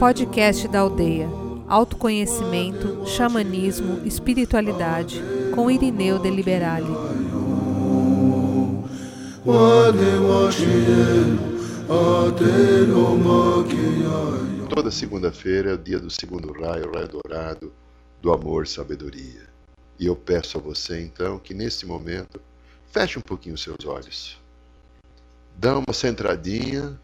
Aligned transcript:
Podcast 0.00 0.66
da 0.66 0.80
Aldeia. 0.80 1.28
Autoconhecimento, 1.68 3.06
xamanismo, 3.06 4.04
espiritualidade, 4.04 5.22
com 5.54 5.70
Irineu 5.70 6.18
de 6.18 6.28
Liberale. 6.28 6.92
Toda 14.68 14.90
segunda-feira 14.90 15.70
é 15.70 15.74
o 15.74 15.78
dia 15.78 16.00
do 16.00 16.10
segundo 16.10 16.52
raio, 16.52 16.92
raio 16.92 17.08
dourado, 17.08 17.72
do 18.20 18.32
amor, 18.32 18.66
sabedoria. 18.66 19.48
E 20.00 20.06
eu 20.06 20.16
peço 20.16 20.58
a 20.58 20.60
você 20.60 21.00
então 21.00 21.38
que 21.38 21.54
nesse 21.54 21.86
momento 21.86 22.40
feche 22.90 23.20
um 23.20 23.22
pouquinho 23.22 23.54
os 23.54 23.62
seus 23.62 23.84
olhos. 23.86 24.41
Dá 25.56 25.78
uma 25.78 25.92
centradinha, 25.92 26.98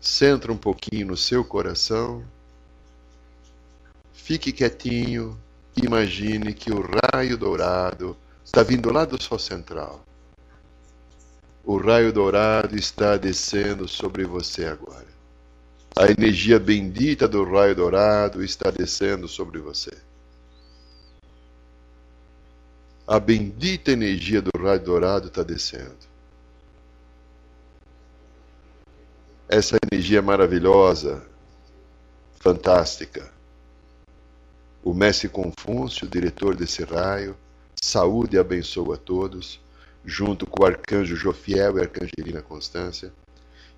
centra 0.00 0.52
um 0.52 0.56
pouquinho 0.56 1.08
no 1.08 1.16
seu 1.16 1.44
coração. 1.44 2.24
Fique 4.12 4.52
quietinho, 4.52 5.38
imagine 5.76 6.54
que 6.54 6.72
o 6.72 6.84
raio 7.12 7.36
dourado 7.36 8.16
está 8.44 8.62
vindo 8.62 8.92
lá 8.92 9.04
do 9.04 9.20
sol 9.22 9.38
central. 9.38 10.02
O 11.64 11.78
raio 11.78 12.12
dourado 12.12 12.76
está 12.76 13.16
descendo 13.16 13.88
sobre 13.88 14.24
você 14.24 14.66
agora. 14.66 15.06
A 15.96 16.10
energia 16.10 16.58
bendita 16.58 17.26
do 17.26 17.44
raio 17.44 17.74
dourado 17.74 18.44
está 18.44 18.70
descendo 18.70 19.26
sobre 19.26 19.58
você. 19.60 19.96
A 23.06 23.20
bendita 23.20 23.92
energia 23.92 24.42
do 24.42 24.50
raio 24.58 24.80
dourado 24.80 25.28
está 25.28 25.42
descendo. 25.42 26.13
Essa 29.48 29.76
energia 29.90 30.22
maravilhosa, 30.22 31.22
fantástica. 32.40 33.30
O 34.82 34.94
mestre 34.94 35.28
Confúcio, 35.28 36.08
diretor 36.08 36.56
desse 36.56 36.82
raio, 36.82 37.36
saúde 37.80 38.36
e 38.36 38.38
abençoa 38.38 38.94
a 38.94 38.98
todos 38.98 39.60
junto 40.04 40.46
com 40.46 40.62
o 40.62 40.66
arcanjo 40.66 41.16
Jofiel 41.16 41.76
e 41.76 41.80
a 41.80 41.84
arcangelina 41.84 42.42
Constância. 42.42 43.12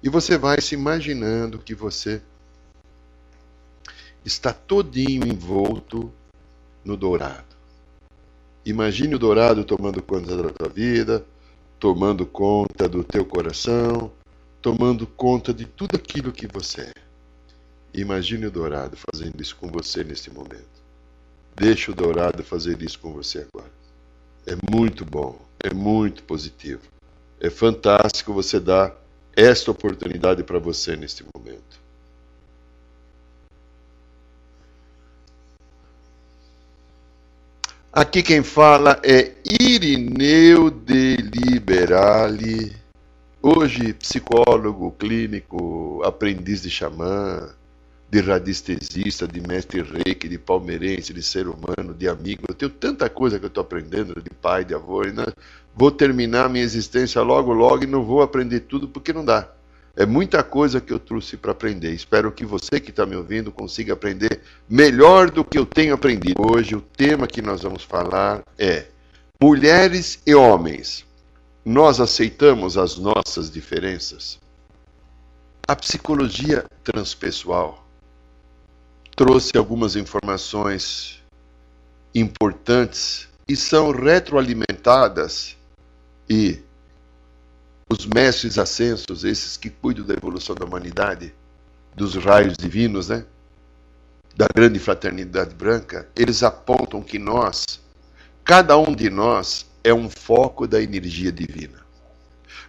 E 0.03 0.09
você 0.09 0.37
vai 0.37 0.61
se 0.61 0.75
imaginando 0.75 1.59
que 1.59 1.75
você 1.75 2.21
está 4.25 4.53
todinho 4.53 5.27
envolto 5.27 6.13
no 6.85 6.97
dourado. 6.97 7.57
Imagine 8.65 9.15
o 9.15 9.19
dourado 9.19 9.65
tomando 9.65 10.03
conta 10.03 10.37
da 10.37 10.51
tua 10.51 10.69
vida, 10.69 11.25
tomando 11.79 12.27
conta 12.27 12.89
do 12.89 13.05
teu 13.05 13.25
coração, 13.25 14.11
tomando 14.67 15.07
conta 15.07 15.55
de 15.55 15.65
tudo 15.65 15.95
aquilo 15.95 16.33
que 16.33 16.49
você 16.49 16.81
é. 16.81 16.93
Imagine 17.95 18.47
o 18.47 18.51
dourado 18.51 18.97
fazendo 18.97 19.41
isso 19.41 19.55
com 19.55 19.69
você 19.69 20.03
nesse 20.03 20.29
momento. 20.29 20.83
Deixe 21.55 21.89
o 21.89 21.95
dourado 21.95 22.43
fazer 22.43 22.83
isso 22.83 22.99
com 22.99 23.13
você 23.13 23.47
agora. 23.47 23.71
É 24.45 24.57
muito 24.69 25.05
bom 25.05 25.39
é 25.63 25.73
muito 25.73 26.25
positivo. 26.25 26.83
É 27.41 27.49
fantástico 27.49 28.33
você 28.33 28.59
dar 28.59 28.93
esta 29.37 29.71
oportunidade 29.71 30.43
para 30.43 30.59
você 30.59 30.97
neste 30.97 31.25
momento. 31.33 31.81
Aqui 37.93 38.21
quem 38.21 38.43
fala 38.43 39.01
é 39.05 39.33
Irineu 39.61 40.71
de 40.71 41.17
Liberale, 41.17 42.86
hoje 43.47 43.93
psicólogo 43.93 44.91
clínico, 44.99 46.03
aprendiz 46.05 46.63
de 46.63 46.71
xamã, 46.71 47.49
de 48.11 48.21
radiestesista, 48.21 49.29
de 49.29 49.41
mestre 49.41 49.83
reiki, 49.83 50.29
de 50.29 50.37
palmeirense, 50.37 51.13
de 51.13 51.23
ser 51.23 51.47
humano, 51.47 51.95
de 51.95 52.09
amigo. 52.09 52.43
Eu 52.49 52.55
tenho 52.55 52.71
tanta 52.71 53.09
coisa 53.09 53.39
que 53.39 53.45
eu 53.45 53.49
estou 53.49 53.61
aprendendo, 53.61 54.21
de 54.21 54.31
pai, 54.31 54.65
de 54.65 54.75
avô. 54.75 55.05
E 55.05 55.13
não, 55.13 55.27
vou 55.77 55.93
terminar 55.93 56.49
minha 56.49 56.65
existência 56.65 57.23
logo, 57.23 57.53
logo 57.53 57.85
e 57.85 57.87
não 57.87 58.05
vou 58.05 58.21
aprender 58.21 58.61
tudo 58.61 58.89
porque 58.89 59.13
não 59.13 59.25
dá. 59.25 59.49
É 59.95 60.05
muita 60.05 60.43
coisa 60.43 60.81
que 60.81 60.93
eu 60.93 60.99
trouxe 60.99 61.37
para 61.37 61.53
aprender. 61.53 61.93
Espero 61.93 62.33
que 62.33 62.45
você 62.45 62.81
que 62.81 62.91
está 62.91 63.07
me 63.07 63.15
ouvindo 63.15 63.53
consiga 63.53 63.93
aprender 63.93 64.41
melhor 64.69 65.31
do 65.31 65.45
que 65.45 65.57
eu 65.57 65.65
tenho 65.65 65.95
aprendido. 65.95 66.43
Hoje 66.53 66.75
o 66.75 66.81
tema 66.81 67.29
que 67.29 67.41
nós 67.41 67.63
vamos 67.63 67.85
falar 67.85 68.43
é 68.59 68.87
mulheres 69.41 70.21
e 70.27 70.35
homens. 70.35 71.07
Nós 71.69 71.99
aceitamos 71.99 72.79
as 72.79 72.97
nossas 72.97 73.51
diferenças? 73.51 74.39
A 75.67 75.75
psicologia 75.75 76.65
transpessoal 76.85 77.85
trouxe 79.17 79.59
algumas 79.59 79.97
informações 79.97 81.21
importantes 82.15 83.29
e 83.49 83.57
são 83.57 83.91
retroalimentadas 83.91 85.57
e 86.31 86.61
os 87.91 88.07
mestres 88.07 88.59
ascensos, 88.59 89.25
esses 89.25 89.57
que 89.57 89.69
cuidam 89.69 90.07
da 90.07 90.15
evolução 90.15 90.55
da 90.55 90.65
humanidade, 90.65 91.35
dos 91.97 92.15
raios 92.15 92.57
divinos, 92.57 93.09
né? 93.09 93.27
Da 94.37 94.47
grande 94.55 94.79
fraternidade 94.79 95.53
branca, 95.53 96.09
eles 96.15 96.45
apontam 96.45 97.03
que 97.03 97.19
nós, 97.19 97.81
cada 98.45 98.79
um 98.79 98.95
de 98.95 99.11
nós, 99.11 99.67
é 99.87 99.95
um 99.95 100.11
foco 100.11 100.67
da 100.67 100.83
energia 100.83 101.31
divina. 101.31 101.87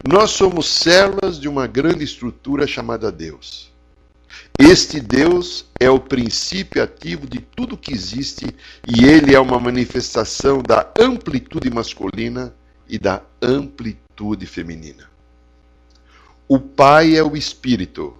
Nós 0.07 0.29
somos 0.29 0.67
células 0.67 1.39
de 1.39 1.49
uma 1.49 1.65
grande 1.65 2.03
estrutura 2.03 2.67
chamada 2.67 3.11
Deus. 3.11 3.73
Este 4.59 4.99
Deus 4.99 5.65
é 5.79 5.89
o 5.89 5.99
princípio 5.99 6.81
ativo 6.83 7.25
de 7.25 7.39
tudo 7.39 7.75
que 7.75 7.91
existe 7.91 8.55
e 8.87 9.05
ele 9.05 9.33
é 9.33 9.39
uma 9.39 9.59
manifestação 9.59 10.61
da 10.61 10.93
amplitude 10.99 11.71
masculina 11.71 12.53
e 12.87 12.99
da 12.99 13.23
amplitude 13.41 14.45
feminina. 14.45 15.09
O 16.47 16.59
pai 16.59 17.17
é 17.17 17.23
o 17.23 17.35
espírito, 17.35 18.15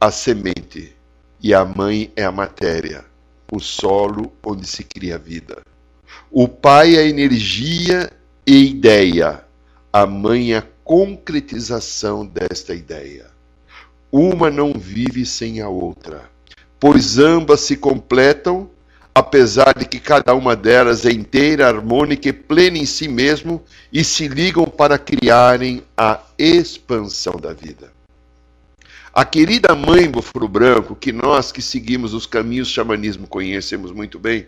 a 0.00 0.10
semente, 0.10 0.92
e 1.40 1.54
a 1.54 1.64
mãe 1.64 2.12
é 2.16 2.24
a 2.24 2.32
matéria, 2.32 3.04
o 3.52 3.60
solo 3.60 4.32
onde 4.44 4.66
se 4.66 4.82
cria 4.82 5.14
a 5.14 5.18
vida. 5.18 5.62
O 6.30 6.46
pai 6.46 6.96
é 6.96 7.08
energia 7.08 8.10
e 8.46 8.66
ideia, 8.66 9.44
a 9.92 10.06
mãe 10.06 10.52
é 10.52 10.58
a 10.58 10.66
concretização 10.84 12.24
desta 12.24 12.74
ideia. 12.74 13.26
Uma 14.10 14.50
não 14.50 14.72
vive 14.72 15.26
sem 15.26 15.60
a 15.60 15.68
outra, 15.68 16.30
pois 16.80 17.18
ambas 17.18 17.60
se 17.60 17.76
completam, 17.76 18.70
apesar 19.14 19.76
de 19.76 19.84
que 19.84 20.00
cada 20.00 20.34
uma 20.34 20.54
delas 20.54 21.04
é 21.04 21.10
inteira, 21.10 21.66
harmônica 21.66 22.28
e 22.28 22.32
plena 22.32 22.78
em 22.78 22.86
si 22.86 23.08
mesmo 23.08 23.62
e 23.92 24.04
se 24.04 24.28
ligam 24.28 24.64
para 24.64 24.98
criarem 24.98 25.82
a 25.96 26.20
expansão 26.38 27.36
da 27.36 27.52
vida. 27.52 27.97
A 29.18 29.24
querida 29.24 29.74
mãe 29.74 30.08
Bofuro 30.08 30.46
Branco, 30.46 30.94
que 30.94 31.10
nós 31.10 31.50
que 31.50 31.60
seguimos 31.60 32.14
os 32.14 32.24
caminhos 32.24 32.68
do 32.68 32.74
xamanismo 32.74 33.26
conhecemos 33.26 33.90
muito 33.90 34.16
bem, 34.16 34.46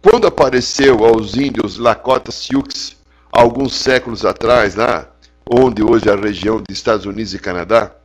quando 0.00 0.28
apareceu 0.28 1.04
aos 1.04 1.34
índios 1.34 1.76
Lakota 1.76 2.30
Sioux, 2.30 2.96
alguns 3.32 3.74
séculos 3.74 4.24
atrás, 4.24 4.76
lá 4.76 5.10
onde 5.44 5.82
hoje 5.82 6.08
é 6.08 6.12
a 6.12 6.16
região 6.16 6.58
dos 6.58 6.66
Estados 6.70 7.04
Unidos 7.04 7.34
e 7.34 7.38
Canadá, 7.40 7.96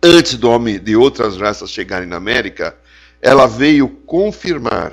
antes 0.00 0.36
do 0.36 0.48
homem 0.48 0.78
de 0.78 0.94
outras 0.94 1.36
raças 1.36 1.72
chegarem 1.72 2.06
na 2.06 2.14
América, 2.14 2.76
ela 3.20 3.48
veio 3.48 3.88
confirmar 3.88 4.92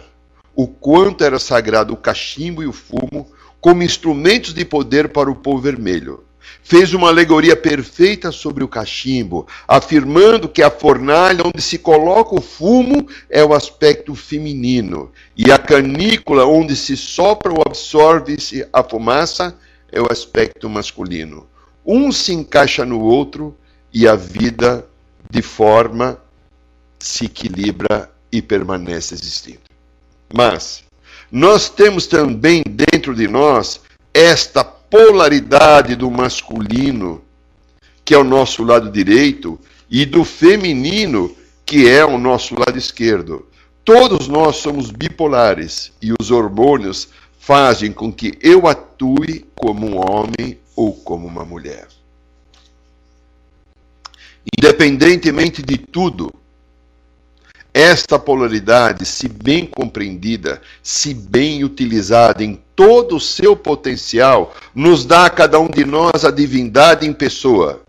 o 0.56 0.68
quanto 0.68 1.24
era 1.24 1.38
sagrado 1.38 1.94
o 1.94 1.98
cachimbo 1.98 2.64
e 2.64 2.66
o 2.66 2.74
fumo 2.74 3.32
como 3.62 3.84
instrumentos 3.84 4.56
de 4.56 4.66
poder 4.66 5.10
para 5.10 5.30
o 5.30 5.36
povo 5.36 5.62
vermelho. 5.62 6.25
Fez 6.64 6.94
uma 6.94 7.10
alegoria 7.10 7.56
perfeita 7.56 8.32
sobre 8.32 8.64
o 8.64 8.68
cachimbo, 8.68 9.48
afirmando 9.68 10.50
que 10.50 10.64
a 10.64 10.72
fornalha 10.72 11.44
onde 11.46 11.62
se 11.62 11.78
coloca 11.78 12.36
o 12.36 12.42
fumo 12.42 13.08
é 13.30 13.44
o 13.44 13.54
aspecto 13.54 14.16
feminino, 14.16 15.12
e 15.38 15.52
a 15.52 15.58
canícula 15.58 16.46
onde 16.46 16.76
se 16.76 16.98
sopra 16.98 17.52
ou 17.52 17.62
absorve-se 17.66 18.68
a 18.74 18.84
fumaça 18.84 19.56
é 19.92 20.02
o 20.02 20.12
aspecto 20.12 20.70
masculino. 20.70 21.48
Um 21.86 22.12
se 22.12 22.34
encaixa 22.34 22.84
no 22.84 23.00
outro 23.00 23.56
e 23.94 24.08
a 24.08 24.16
vida 24.16 24.86
de 25.30 25.42
forma 25.42 26.20
se 27.00 27.26
equilibra 27.26 28.10
e 28.32 28.42
permanece 28.42 29.14
existindo. 29.14 29.60
Mas 30.34 30.84
nós 31.32 31.70
temos 31.70 32.08
também 32.08 32.64
dentro 32.68 33.16
de 33.16 33.28
nós 33.28 33.82
esta 34.14 34.64
polaridade 34.96 35.94
do 35.94 36.10
masculino, 36.10 37.22
que 38.06 38.14
é 38.14 38.18
o 38.18 38.24
nosso 38.24 38.64
lado 38.64 38.90
direito, 38.90 39.60
e 39.90 40.06
do 40.06 40.24
feminino, 40.24 41.36
que 41.66 41.90
é 41.90 42.06
o 42.06 42.18
nosso 42.18 42.56
lado 42.58 42.78
esquerdo. 42.78 43.46
Todos 43.84 44.30
nós 44.30 44.56
somos 44.56 44.92
bipolares 44.92 45.92
e 46.02 46.14
os 46.18 46.32
hormônios 46.32 47.10
fazem 47.38 47.92
com 47.92 48.10
que 48.12 48.38
eu 48.42 48.68
atue 48.68 49.46
como 49.54 49.86
um 49.86 49.98
homem 49.98 50.58
ou 50.78 50.94
como 50.94 51.28
uma 51.28 51.44
mulher. 51.44 51.88
independentemente 54.58 55.62
de 55.62 55.78
tudo, 55.78 56.32
esta 57.74 58.18
polaridade, 58.18 59.06
se 59.06 59.28
bem 59.28 59.66
compreendida, 59.66 60.62
se 60.82 61.14
bem 61.14 61.64
utilizada 61.64 62.44
em 62.44 62.64
todo 62.76 63.16
o 63.16 63.20
seu 63.20 63.56
potencial, 63.56 64.54
nos 64.74 65.06
dá 65.06 65.26
a 65.26 65.30
cada 65.30 65.60
um 65.60 65.68
de 65.68 65.86
nós 65.86 66.26
a 66.26 66.32
divindade 66.32 67.08
em 67.08 67.14
pessoa. 67.14 67.82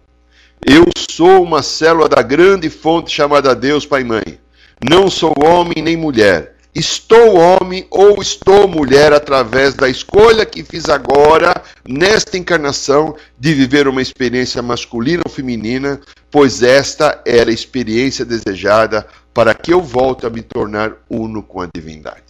Eu 0.64 0.84
sou 1.10 1.42
uma 1.42 1.62
célula 1.62 2.08
da 2.08 2.22
grande 2.22 2.70
fonte 2.70 3.14
chamada 3.14 3.54
Deus 3.54 3.84
Pai 3.84 4.02
e 4.02 4.04
Mãe. 4.04 4.40
Não 4.88 5.10
sou 5.10 5.34
homem 5.44 5.82
nem 5.82 5.96
mulher. 5.96 6.56
Estou 6.74 7.36
homem 7.36 7.86
ou 7.90 8.20
estou 8.20 8.68
mulher 8.68 9.10
através 9.12 9.72
da 9.72 9.88
escolha 9.88 10.44
que 10.44 10.62
fiz 10.62 10.90
agora, 10.90 11.54
nesta 11.88 12.36
encarnação, 12.36 13.16
de 13.38 13.54
viver 13.54 13.88
uma 13.88 14.02
experiência 14.02 14.60
masculina 14.60 15.22
ou 15.24 15.32
feminina, 15.32 15.98
pois 16.30 16.62
esta 16.62 17.22
era 17.24 17.48
a 17.48 17.54
experiência 17.54 18.26
desejada 18.26 19.06
para 19.32 19.54
que 19.54 19.72
eu 19.72 19.80
volte 19.80 20.26
a 20.26 20.30
me 20.30 20.42
tornar 20.42 20.92
uno 21.08 21.42
com 21.42 21.62
a 21.62 21.68
divindade. 21.74 22.25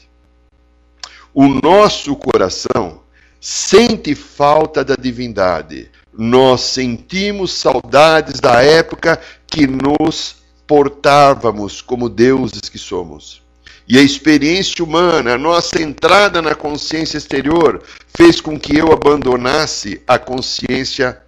O 1.39 1.49
nosso 1.49 2.17
coração 2.17 3.03
sente 3.39 4.15
falta 4.15 4.83
da 4.83 4.95
divindade. 4.95 5.91
Nós 6.17 6.63
sentimos 6.63 7.53
saudades 7.53 8.41
da 8.41 8.63
época 8.63 9.21
que 9.47 9.67
nos 9.67 10.37
portávamos 10.67 11.83
como 11.83 12.09
deuses 12.09 12.71
que 12.71 12.79
somos. 12.79 13.43
E 13.87 13.99
a 13.99 14.03
experiência 14.03 14.83
humana, 14.83 15.35
a 15.35 15.39
nossa 15.39 15.79
entrada 15.79 16.41
na 16.41 16.55
consciência 16.55 17.19
exterior, 17.19 17.83
fez 18.17 18.41
com 18.41 18.59
que 18.59 18.75
eu 18.75 18.91
abandonasse 18.91 20.01
a 20.07 20.19
consciência, 20.19 21.21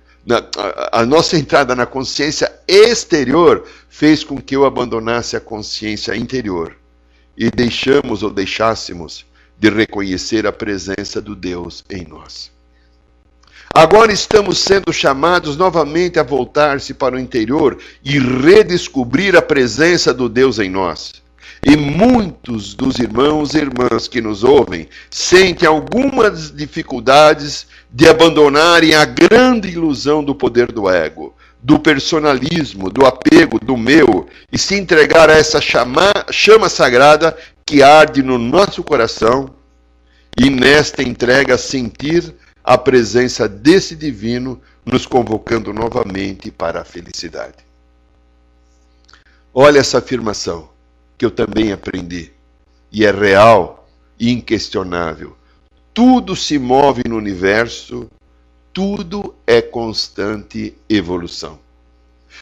a, 0.90 1.04
nossa 1.04 1.36
entrada 1.36 1.76
na 1.76 1.84
consciência 1.84 2.50
exterior 2.66 3.62
fez 3.90 4.24
com 4.24 4.40
que 4.40 4.56
eu 4.56 4.64
abandonasse 4.64 5.36
a 5.36 5.40
consciência 5.40 6.16
interior. 6.16 6.74
E 7.36 7.50
deixamos 7.50 8.22
ou 8.22 8.30
deixássemos 8.30 9.27
de 9.58 9.70
reconhecer 9.70 10.46
a 10.46 10.52
presença 10.52 11.20
do 11.20 11.34
Deus 11.34 11.84
em 11.90 12.06
nós. 12.06 12.50
Agora 13.74 14.12
estamos 14.12 14.58
sendo 14.58 14.92
chamados 14.92 15.56
novamente 15.56 16.18
a 16.18 16.22
voltar-se 16.22 16.94
para 16.94 17.16
o 17.16 17.18
interior 17.18 17.78
e 18.02 18.18
redescobrir 18.18 19.36
a 19.36 19.42
presença 19.42 20.12
do 20.14 20.28
Deus 20.28 20.58
em 20.58 20.70
nós. 20.70 21.22
E 21.64 21.76
muitos 21.76 22.72
dos 22.74 22.98
irmãos 22.98 23.54
e 23.54 23.58
irmãs 23.58 24.08
que 24.08 24.20
nos 24.20 24.42
ouvem 24.42 24.88
sentem 25.10 25.68
algumas 25.68 26.54
dificuldades 26.54 27.66
de 27.90 28.08
abandonarem 28.08 28.94
a 28.94 29.04
grande 29.04 29.68
ilusão 29.68 30.22
do 30.22 30.34
poder 30.34 30.72
do 30.72 30.88
ego, 30.88 31.34
do 31.60 31.78
personalismo, 31.78 32.90
do 32.90 33.04
apego, 33.04 33.58
do 33.58 33.76
meu, 33.76 34.28
e 34.52 34.58
se 34.58 34.76
entregar 34.76 35.28
a 35.28 35.34
essa 35.34 35.60
chama, 35.60 36.12
chama 36.30 36.68
sagrada 36.68 37.36
que 37.68 37.82
arde 37.82 38.22
no 38.22 38.38
nosso 38.38 38.82
coração, 38.82 39.50
e 40.40 40.48
nesta 40.48 41.02
entrega 41.02 41.58
sentir 41.58 42.34
a 42.64 42.78
presença 42.78 43.46
desse 43.46 43.94
divino 43.94 44.58
nos 44.86 45.04
convocando 45.04 45.70
novamente 45.74 46.50
para 46.50 46.80
a 46.80 46.84
felicidade. 46.84 47.56
Olha 49.52 49.80
essa 49.80 49.98
afirmação 49.98 50.70
que 51.18 51.26
eu 51.26 51.30
também 51.30 51.70
aprendi. 51.70 52.32
E 52.90 53.04
é 53.04 53.10
real 53.10 53.86
e 54.18 54.32
inquestionável. 54.32 55.36
Tudo 55.92 56.34
se 56.34 56.58
move 56.58 57.02
no 57.06 57.18
universo, 57.18 58.08
tudo 58.72 59.34
é 59.46 59.60
constante 59.60 60.74
evolução. 60.88 61.58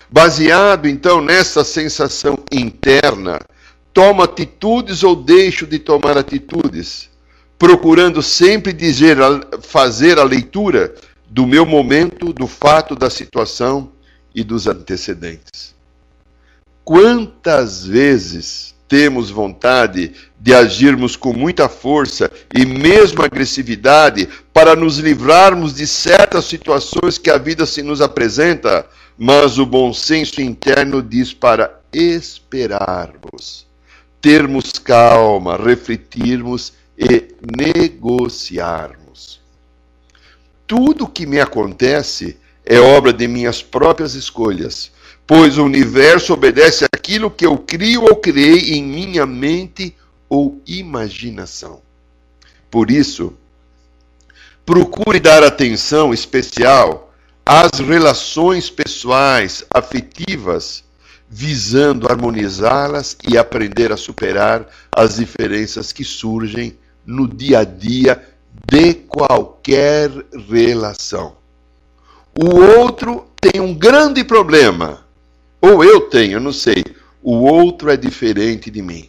Baseado 0.08 0.86
então 0.86 1.20
nessa 1.20 1.64
sensação 1.64 2.38
interna, 2.52 3.40
tomo 3.96 4.22
atitudes 4.22 5.02
ou 5.02 5.16
deixo 5.16 5.66
de 5.66 5.78
tomar 5.78 6.18
atitudes, 6.18 7.08
procurando 7.58 8.22
sempre 8.22 8.70
dizer, 8.70 9.16
fazer 9.62 10.18
a 10.18 10.22
leitura 10.22 10.94
do 11.30 11.46
meu 11.46 11.64
momento, 11.64 12.30
do 12.30 12.46
fato, 12.46 12.94
da 12.94 13.08
situação 13.08 13.90
e 14.34 14.44
dos 14.44 14.66
antecedentes. 14.66 15.74
Quantas 16.84 17.86
vezes 17.86 18.74
temos 18.86 19.30
vontade 19.30 20.12
de 20.38 20.52
agirmos 20.52 21.16
com 21.16 21.32
muita 21.32 21.66
força 21.66 22.30
e 22.54 22.66
mesmo 22.66 23.22
agressividade 23.22 24.28
para 24.52 24.76
nos 24.76 24.98
livrarmos 24.98 25.74
de 25.74 25.86
certas 25.86 26.44
situações 26.44 27.16
que 27.16 27.30
a 27.30 27.38
vida 27.38 27.64
se 27.64 27.82
nos 27.82 28.02
apresenta, 28.02 28.84
mas 29.16 29.56
o 29.58 29.64
bom 29.64 29.90
senso 29.94 30.42
interno 30.42 31.02
diz 31.02 31.32
para 31.32 31.80
esperarmos, 31.94 33.66
termos 34.26 34.72
calma, 34.72 35.56
refletirmos 35.56 36.72
e 36.98 37.28
negociarmos. 37.56 39.40
Tudo 40.66 41.06
que 41.06 41.26
me 41.26 41.40
acontece 41.40 42.36
é 42.64 42.80
obra 42.80 43.12
de 43.12 43.28
minhas 43.28 43.62
próprias 43.62 44.14
escolhas 44.14 44.90
pois 45.26 45.58
o 45.58 45.64
universo 45.64 46.32
obedece 46.32 46.84
àquilo 46.84 47.30
que 47.30 47.44
eu 47.44 47.58
crio 47.58 48.04
ou 48.04 48.16
criei 48.16 48.74
em 48.74 48.82
minha 48.82 49.26
mente 49.26 49.94
ou 50.28 50.60
imaginação. 50.66 51.82
Por 52.70 52.90
isso, 52.90 53.34
procure 54.64 55.18
dar 55.18 55.42
atenção 55.42 56.14
especial 56.14 57.12
às 57.44 57.80
relações 57.80 58.70
pessoais, 58.70 59.64
afetivas, 59.70 60.84
visando 61.28 62.08
harmonizá-las 62.08 63.16
e 63.28 63.36
aprender 63.36 63.92
a 63.92 63.96
superar 63.96 64.66
as 64.92 65.16
diferenças 65.16 65.92
que 65.92 66.04
surgem 66.04 66.78
no 67.04 67.26
dia 67.28 67.60
a 67.60 67.64
dia 67.64 68.22
de 68.70 68.94
qualquer 68.94 70.10
relação. 70.48 71.36
O 72.38 72.80
outro 72.80 73.26
tem 73.40 73.60
um 73.60 73.74
grande 73.74 74.22
problema 74.22 75.04
ou 75.60 75.82
eu 75.82 76.02
tenho, 76.02 76.38
não 76.38 76.52
sei. 76.52 76.84
O 77.22 77.38
outro 77.38 77.90
é 77.90 77.96
diferente 77.96 78.70
de 78.70 78.82
mim. 78.82 79.08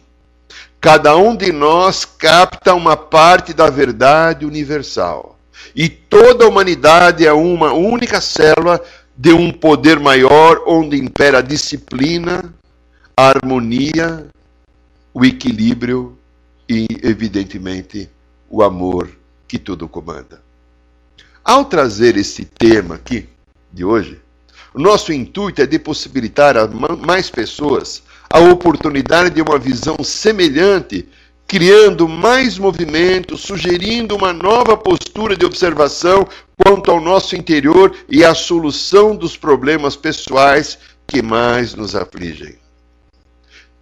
Cada 0.80 1.16
um 1.16 1.36
de 1.36 1.52
nós 1.52 2.04
capta 2.04 2.74
uma 2.74 2.96
parte 2.96 3.52
da 3.52 3.68
verdade 3.68 4.44
universal. 4.44 5.38
E 5.74 5.88
toda 5.88 6.44
a 6.44 6.48
humanidade 6.48 7.26
é 7.26 7.32
uma 7.32 7.72
única 7.72 8.20
célula 8.20 8.80
de 9.18 9.32
um 9.32 9.50
poder 9.50 9.98
maior 9.98 10.62
onde 10.64 10.96
impera 10.96 11.38
a 11.38 11.42
disciplina, 11.42 12.54
a 13.16 13.30
harmonia, 13.30 14.28
o 15.12 15.24
equilíbrio 15.24 16.16
e, 16.68 16.86
evidentemente, 17.02 18.08
o 18.48 18.62
amor 18.62 19.10
que 19.48 19.58
tudo 19.58 19.88
comanda. 19.88 20.40
Ao 21.44 21.64
trazer 21.64 22.16
esse 22.16 22.44
tema 22.44 22.94
aqui 22.94 23.28
de 23.72 23.84
hoje, 23.84 24.20
o 24.72 24.80
nosso 24.80 25.12
intuito 25.12 25.60
é 25.62 25.66
de 25.66 25.80
possibilitar 25.80 26.56
a 26.56 26.68
mais 26.68 27.28
pessoas 27.28 28.04
a 28.30 28.38
oportunidade 28.38 29.30
de 29.30 29.42
uma 29.42 29.58
visão 29.58 29.96
semelhante, 30.04 31.08
criando 31.48 32.06
mais 32.06 32.58
movimento, 32.58 33.38
sugerindo 33.38 34.14
uma 34.14 34.34
nova 34.34 34.76
postura 34.76 35.34
de 35.34 35.46
observação 35.46 36.28
quanto 36.62 36.90
ao 36.90 37.00
nosso 37.00 37.34
interior 37.34 37.96
e 38.06 38.22
à 38.22 38.34
solução 38.34 39.16
dos 39.16 39.34
problemas 39.34 39.96
pessoais 39.96 40.78
que 41.06 41.22
mais 41.22 41.74
nos 41.74 41.96
afligem. 41.96 42.56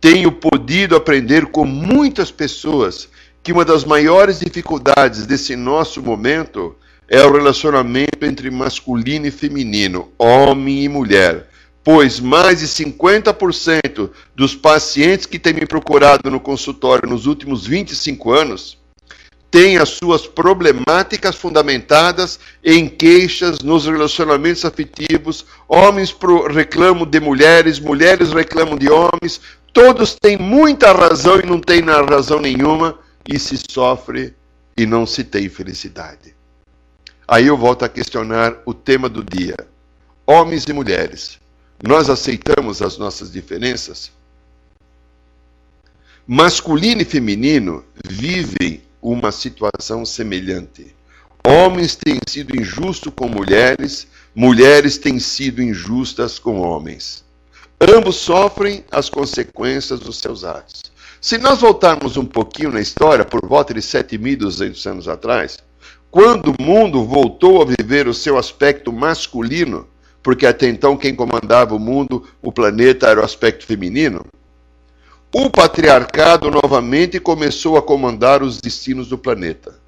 Tenho 0.01 0.31
podido 0.31 0.95
aprender 0.95 1.47
com 1.47 1.65
muitas 1.65 2.31
pessoas 2.31 3.09
que 3.43 3.53
uma 3.53 3.65
das 3.65 3.85
maiores 3.85 4.39
dificuldades 4.39 5.27
desse 5.27 5.57
nosso 5.57 6.01
momento 6.01 6.77
é 7.09 7.25
o 7.25 7.33
relacionamento 7.33 8.25
entre 8.25 8.49
masculino 8.49 9.27
e 9.27 9.31
feminino, 9.33 10.09
homem 10.17 10.85
e 10.85 10.89
mulher. 10.89 11.49
Pois 11.87 12.19
mais 12.19 12.59
de 12.59 12.66
50% 12.66 14.11
dos 14.35 14.57
pacientes 14.57 15.25
que 15.25 15.38
têm 15.38 15.52
me 15.55 15.64
procurado 15.64 16.28
no 16.28 16.40
consultório 16.40 17.09
nos 17.09 17.26
últimos 17.26 17.64
25 17.64 18.33
anos 18.33 18.76
têm 19.52 19.78
as 19.78 19.90
suas 19.90 20.26
problemáticas 20.26 21.37
fundamentadas 21.37 22.40
em 22.64 22.88
queixas 22.88 23.61
nos 23.61 23.87
relacionamentos 23.87 24.64
afetivos. 24.64 25.47
Homens 25.69 26.12
reclamam 26.52 27.07
de 27.07 27.21
mulheres, 27.21 27.78
mulheres 27.78 28.33
reclamam 28.33 28.76
de 28.76 28.90
homens. 28.90 29.40
Todos 29.73 30.16
têm 30.21 30.37
muita 30.37 30.90
razão 30.90 31.38
e 31.38 31.47
não 31.47 31.61
têm 31.61 31.83
razão 31.83 32.40
nenhuma, 32.40 32.99
e 33.28 33.38
se 33.38 33.57
sofre 33.71 34.35
e 34.76 34.85
não 34.85 35.07
se 35.07 35.23
tem 35.23 35.49
felicidade. 35.49 36.35
Aí 37.28 37.47
eu 37.47 37.57
volto 37.57 37.85
a 37.85 37.88
questionar 37.88 38.57
o 38.66 38.75
tema 38.75 39.09
do 39.09 39.23
dia. 39.23 39.55
Homens 40.26 40.64
e 40.64 40.73
mulheres, 40.73 41.38
nós 41.83 42.09
aceitamos 42.09 42.80
as 42.80 42.97
nossas 42.97 43.30
diferenças? 43.30 44.11
Masculino 46.26 47.02
e 47.02 47.04
feminino 47.04 47.85
vivem 48.04 48.83
uma 49.00 49.30
situação 49.30 50.04
semelhante. 50.04 50.95
Homens 51.47 51.95
têm 51.95 52.18
sido 52.26 52.61
injustos 52.61 53.12
com 53.14 53.28
mulheres, 53.28 54.09
mulheres 54.35 54.99
têm 54.99 55.21
sido 55.21 55.62
injustas 55.62 56.38
com 56.38 56.61
homens. 56.61 57.25
Ambos 57.80 58.16
sofrem 58.16 58.85
as 58.90 59.09
consequências 59.09 60.00
dos 60.00 60.18
seus 60.18 60.42
atos. 60.42 60.90
Se 61.21 61.38
nós 61.38 61.61
voltarmos 61.61 62.16
um 62.16 62.25
pouquinho 62.25 62.73
na 62.73 62.80
história, 62.80 63.25
por 63.25 63.47
volta 63.47 63.73
de 63.75 63.80
7.200 63.80 64.90
anos 64.90 65.09
atrás, 65.09 65.59
quando 66.11 66.52
o 66.52 66.62
mundo 66.62 67.04
voltou 67.04 67.62
a 67.62 67.64
viver 67.64 68.09
o 68.09 68.14
seu 68.14 68.38
aspecto 68.38 68.92
masculino, 68.92 69.87
porque 70.26 70.45
até 70.45 70.68
então 70.68 70.97
quem 70.97 71.14
comandava 71.14 71.73
o 71.73 71.78
mundo, 71.78 72.26
o 72.42 72.50
planeta, 72.50 73.06
era 73.06 73.21
o 73.21 73.25
aspecto 73.25 73.64
feminino, 73.64 74.26
o 75.33 75.49
patriarcado 75.49 76.50
novamente 76.50 77.21
começou 77.21 77.76
a 77.76 77.83
comandar 77.83 78.42
os 78.42 78.61
destinos 78.61 79.06
do 79.06 79.16
planeta. 79.16 79.78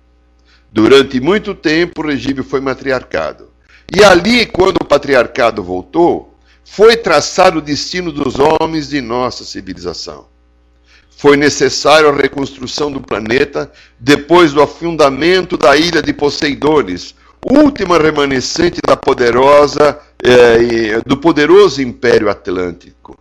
Durante 0.70 1.18
muito 1.18 1.56
tempo, 1.56 2.00
o 2.00 2.06
regime 2.06 2.44
foi 2.44 2.60
matriarcado. 2.60 3.50
E 3.92 4.04
ali, 4.04 4.46
quando 4.46 4.76
o 4.76 4.84
patriarcado 4.84 5.60
voltou, 5.60 6.38
foi 6.64 6.96
traçado 6.96 7.58
o 7.58 7.62
destino 7.62 8.12
dos 8.12 8.36
homens 8.38 8.90
de 8.90 9.00
nossa 9.00 9.44
civilização. 9.44 10.28
Foi 11.10 11.36
necessário 11.36 12.10
a 12.10 12.14
reconstrução 12.14 12.92
do 12.92 13.00
planeta 13.00 13.72
depois 13.98 14.52
do 14.52 14.62
afundamento 14.62 15.56
da 15.56 15.76
ilha 15.76 16.00
de 16.00 16.12
Poseidones, 16.12 17.12
última 17.44 17.98
remanescente 17.98 18.80
da 18.86 18.96
poderosa, 18.96 19.98
eh, 20.22 21.00
do 21.06 21.16
poderoso 21.16 21.80
Império 21.82 22.28
Atlântico. 22.28 23.18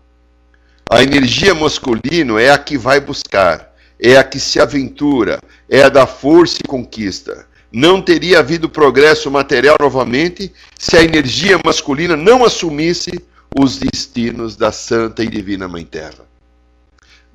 A 0.89 1.03
energia 1.03 1.53
masculina 1.53 2.41
é 2.41 2.49
a 2.49 2.57
que 2.57 2.77
vai 2.77 2.99
buscar, 2.99 3.73
é 3.99 4.17
a 4.17 4.23
que 4.23 4.39
se 4.39 4.59
aventura, 4.59 5.39
é 5.69 5.83
a 5.83 5.89
da 5.89 6.07
força 6.07 6.59
e 6.63 6.67
conquista. 6.67 7.45
Não 7.71 8.01
teria 8.01 8.39
havido 8.39 8.69
progresso 8.69 9.29
material 9.29 9.75
novamente 9.79 10.53
se 10.79 10.95
a 10.95 11.03
energia 11.03 11.59
masculina 11.63 12.15
não 12.15 12.45
assumisse 12.45 13.11
os 13.57 13.77
destinos 13.77 14.55
da 14.55 14.71
Santa 14.71 15.23
e 15.23 15.27
Divina 15.27 15.67
Mãe 15.67 15.83
Terra. 15.83 16.25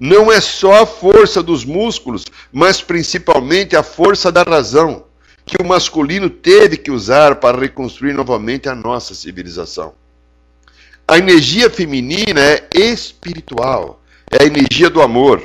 Não 0.00 0.32
é 0.32 0.40
só 0.40 0.82
a 0.82 0.86
força 0.86 1.42
dos 1.42 1.64
músculos, 1.64 2.24
mas 2.50 2.80
principalmente 2.80 3.76
a 3.76 3.82
força 3.82 4.32
da 4.32 4.42
razão 4.42 5.04
que 5.44 5.61
o 5.61 5.64
masculino 5.66 6.30
teve 6.30 6.76
que 6.76 6.90
usar 6.90 7.37
para 7.37 7.58
reconstruir 7.58 8.12
novamente 8.12 8.68
a 8.68 8.75
nossa 8.75 9.14
civilização. 9.14 9.94
A 11.06 11.18
energia 11.18 11.68
feminina 11.68 12.40
é 12.40 12.68
espiritual, 12.72 14.00
é 14.30 14.44
a 14.44 14.46
energia 14.46 14.88
do 14.88 15.02
amor, 15.02 15.42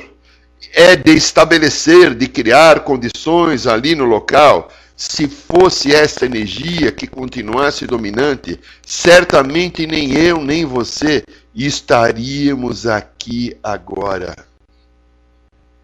é 0.72 0.96
de 0.96 1.12
estabelecer, 1.12 2.14
de 2.14 2.28
criar 2.28 2.80
condições 2.80 3.66
ali 3.66 3.94
no 3.94 4.04
local 4.04 4.70
se 4.98 5.28
fosse 5.28 5.94
essa 5.94 6.26
energia 6.26 6.90
que 6.90 7.06
continuasse 7.06 7.86
dominante, 7.86 8.58
certamente 8.84 9.86
nem 9.86 10.12
eu 10.12 10.42
nem 10.42 10.64
você 10.64 11.22
estaríamos 11.54 12.84
aqui 12.84 13.56
agora, 13.62 14.34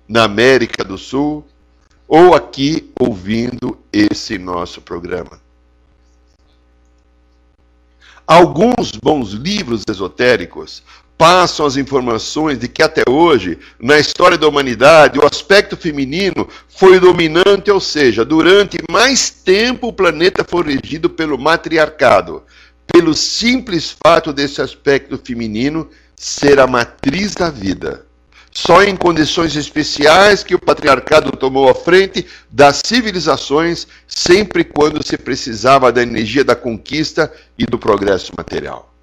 na 0.08 0.24
América 0.24 0.82
do 0.82 0.98
Sul, 0.98 1.46
ou 2.06 2.34
aqui 2.34 2.92
ouvindo 2.98 3.78
esse 3.92 4.38
nosso 4.38 4.80
programa. 4.80 5.40
Alguns 8.26 8.92
bons 8.92 9.32
livros 9.32 9.82
esotéricos 9.88 10.82
passam 11.16 11.66
as 11.66 11.76
informações 11.76 12.58
de 12.58 12.68
que 12.68 12.82
até 12.82 13.02
hoje, 13.08 13.58
na 13.78 13.98
história 13.98 14.36
da 14.36 14.48
humanidade, 14.48 15.18
o 15.18 15.26
aspecto 15.26 15.76
feminino 15.76 16.48
foi 16.68 16.98
dominante, 16.98 17.70
ou 17.70 17.80
seja, 17.80 18.24
durante 18.24 18.78
mais 18.90 19.30
tempo 19.30 19.88
o 19.88 19.92
planeta 19.92 20.44
foi 20.44 20.74
regido 20.74 21.08
pelo 21.08 21.38
matriarcado, 21.38 22.42
pelo 22.86 23.14
simples 23.14 23.96
fato 24.04 24.32
desse 24.32 24.60
aspecto 24.60 25.18
feminino 25.22 25.88
ser 26.16 26.58
a 26.58 26.66
matriz 26.66 27.34
da 27.34 27.50
vida. 27.50 28.03
Só 28.56 28.84
em 28.84 28.94
condições 28.94 29.56
especiais 29.56 30.44
que 30.44 30.54
o 30.54 30.60
patriarcado 30.60 31.32
tomou 31.32 31.68
a 31.68 31.74
frente 31.74 32.24
das 32.48 32.80
civilizações, 32.86 33.86
sempre 34.06 34.62
quando 34.62 35.04
se 35.04 35.18
precisava 35.18 35.90
da 35.90 36.00
energia 36.00 36.44
da 36.44 36.54
conquista 36.54 37.32
e 37.58 37.66
do 37.66 37.78
progresso 37.78 38.32
material. 38.36 38.94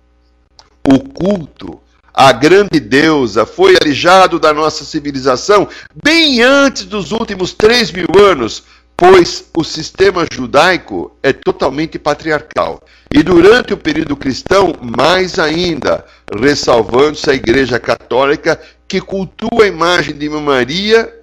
O 0.88 1.00
culto 1.00 1.82
a 2.14 2.32
grande 2.32 2.80
deusa, 2.80 3.46
foi 3.46 3.76
alijado 3.82 4.38
da 4.38 4.54
nossa 4.54 4.84
civilização 4.84 5.68
bem 6.04 6.42
antes 6.42 6.84
dos 6.84 7.12
últimos 7.12 7.54
três 7.54 7.92
mil 7.92 8.08
anos, 8.20 8.64
pois 8.98 9.46
o 9.56 9.64
sistema 9.64 10.26
judaico 10.32 11.16
é 11.24 11.32
totalmente 11.32 11.98
patriarcal. 11.98 12.84
E 13.14 13.24
durante 13.24 13.74
o 13.74 13.78
período 13.78 14.16
cristão, 14.16 14.74
mais 14.82 15.40
ainda, 15.40 16.06
ressalvando-se 16.40 17.30
a 17.30 17.34
Igreja 17.34 17.80
Católica, 17.80 18.60
que 18.92 19.00
cultua 19.00 19.64
a 19.64 19.68
imagem 19.68 20.14
de 20.14 20.28
Maria, 20.28 21.18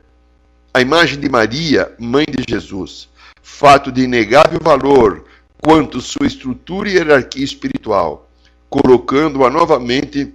a 0.73 0.81
imagem 0.81 1.21
de 1.21 1.29
Maria, 1.29 1.95
mãe 1.99 2.25
de 2.25 2.43
Jesus. 2.49 3.11
Fato 3.43 3.93
de 3.93 4.05
inegável 4.05 4.59
valor 4.59 5.27
quanto 5.63 6.01
sua 6.01 6.27
estrutura 6.27 6.89
e 6.89 6.95
hierarquia 6.95 7.45
espiritual, 7.45 8.27
colocando-a 8.71 9.51
novamente 9.51 10.33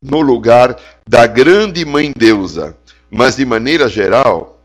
no 0.00 0.20
lugar 0.20 0.78
da 1.04 1.26
grande 1.26 1.84
mãe 1.84 2.12
deusa. 2.16 2.76
Mas, 3.10 3.34
de 3.34 3.44
maneira 3.44 3.88
geral, 3.88 4.60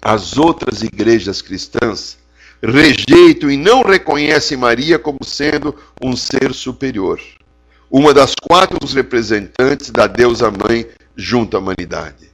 as 0.00 0.36
outras 0.36 0.82
igrejas 0.82 1.40
cristãs 1.40 2.18
rejeitam 2.60 3.48
e 3.48 3.56
não 3.56 3.84
reconhecem 3.84 4.58
Maria 4.58 4.98
como 4.98 5.24
sendo 5.24 5.76
um 6.02 6.16
ser 6.16 6.52
superior, 6.52 7.20
uma 7.92 8.14
das 8.14 8.34
quatro 8.34 8.78
representantes 8.86 9.90
da 9.90 10.06
deusa 10.06 10.50
mãe 10.50 10.86
junto 11.14 11.58
à 11.58 11.60
humanidade. 11.60 12.30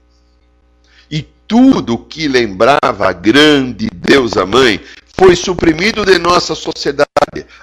E 1.10 1.26
tudo 1.48 1.98
que 1.98 2.28
lembrava 2.28 3.08
a 3.08 3.12
grande 3.12 3.88
deusa 3.92 4.46
mãe 4.46 4.80
foi 5.18 5.34
suprimido 5.34 6.04
de 6.04 6.16
nossa 6.16 6.54
sociedade. 6.54 7.08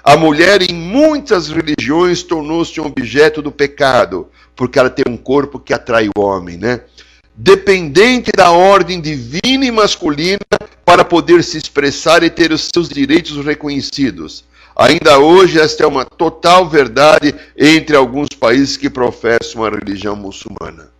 A 0.04 0.14
mulher, 0.14 0.60
em 0.60 0.74
muitas 0.74 1.48
religiões, 1.48 2.22
tornou-se 2.22 2.78
um 2.78 2.84
objeto 2.84 3.40
do 3.40 3.50
pecado, 3.50 4.28
porque 4.54 4.78
ela 4.78 4.90
tem 4.90 5.06
um 5.08 5.16
corpo 5.16 5.58
que 5.58 5.72
atrai 5.72 6.10
o 6.14 6.20
homem, 6.20 6.58
né? 6.58 6.82
Dependente 7.34 8.30
da 8.30 8.50
ordem 8.50 9.00
divina 9.00 9.64
e 9.64 9.70
masculina 9.70 10.38
para 10.84 11.02
poder 11.02 11.42
se 11.42 11.56
expressar 11.56 12.22
e 12.22 12.28
ter 12.28 12.52
os 12.52 12.68
seus 12.72 12.90
direitos 12.90 13.42
reconhecidos. 13.42 14.44
Ainda 14.76 15.18
hoje, 15.18 15.58
esta 15.58 15.84
é 15.84 15.86
uma 15.86 16.04
total 16.04 16.68
verdade 16.68 17.34
entre 17.56 17.96
alguns 17.96 18.28
países 18.28 18.76
que 18.76 18.90
professam 18.90 19.64
a 19.64 19.70
religião 19.70 20.14
muçulmana. 20.14 20.90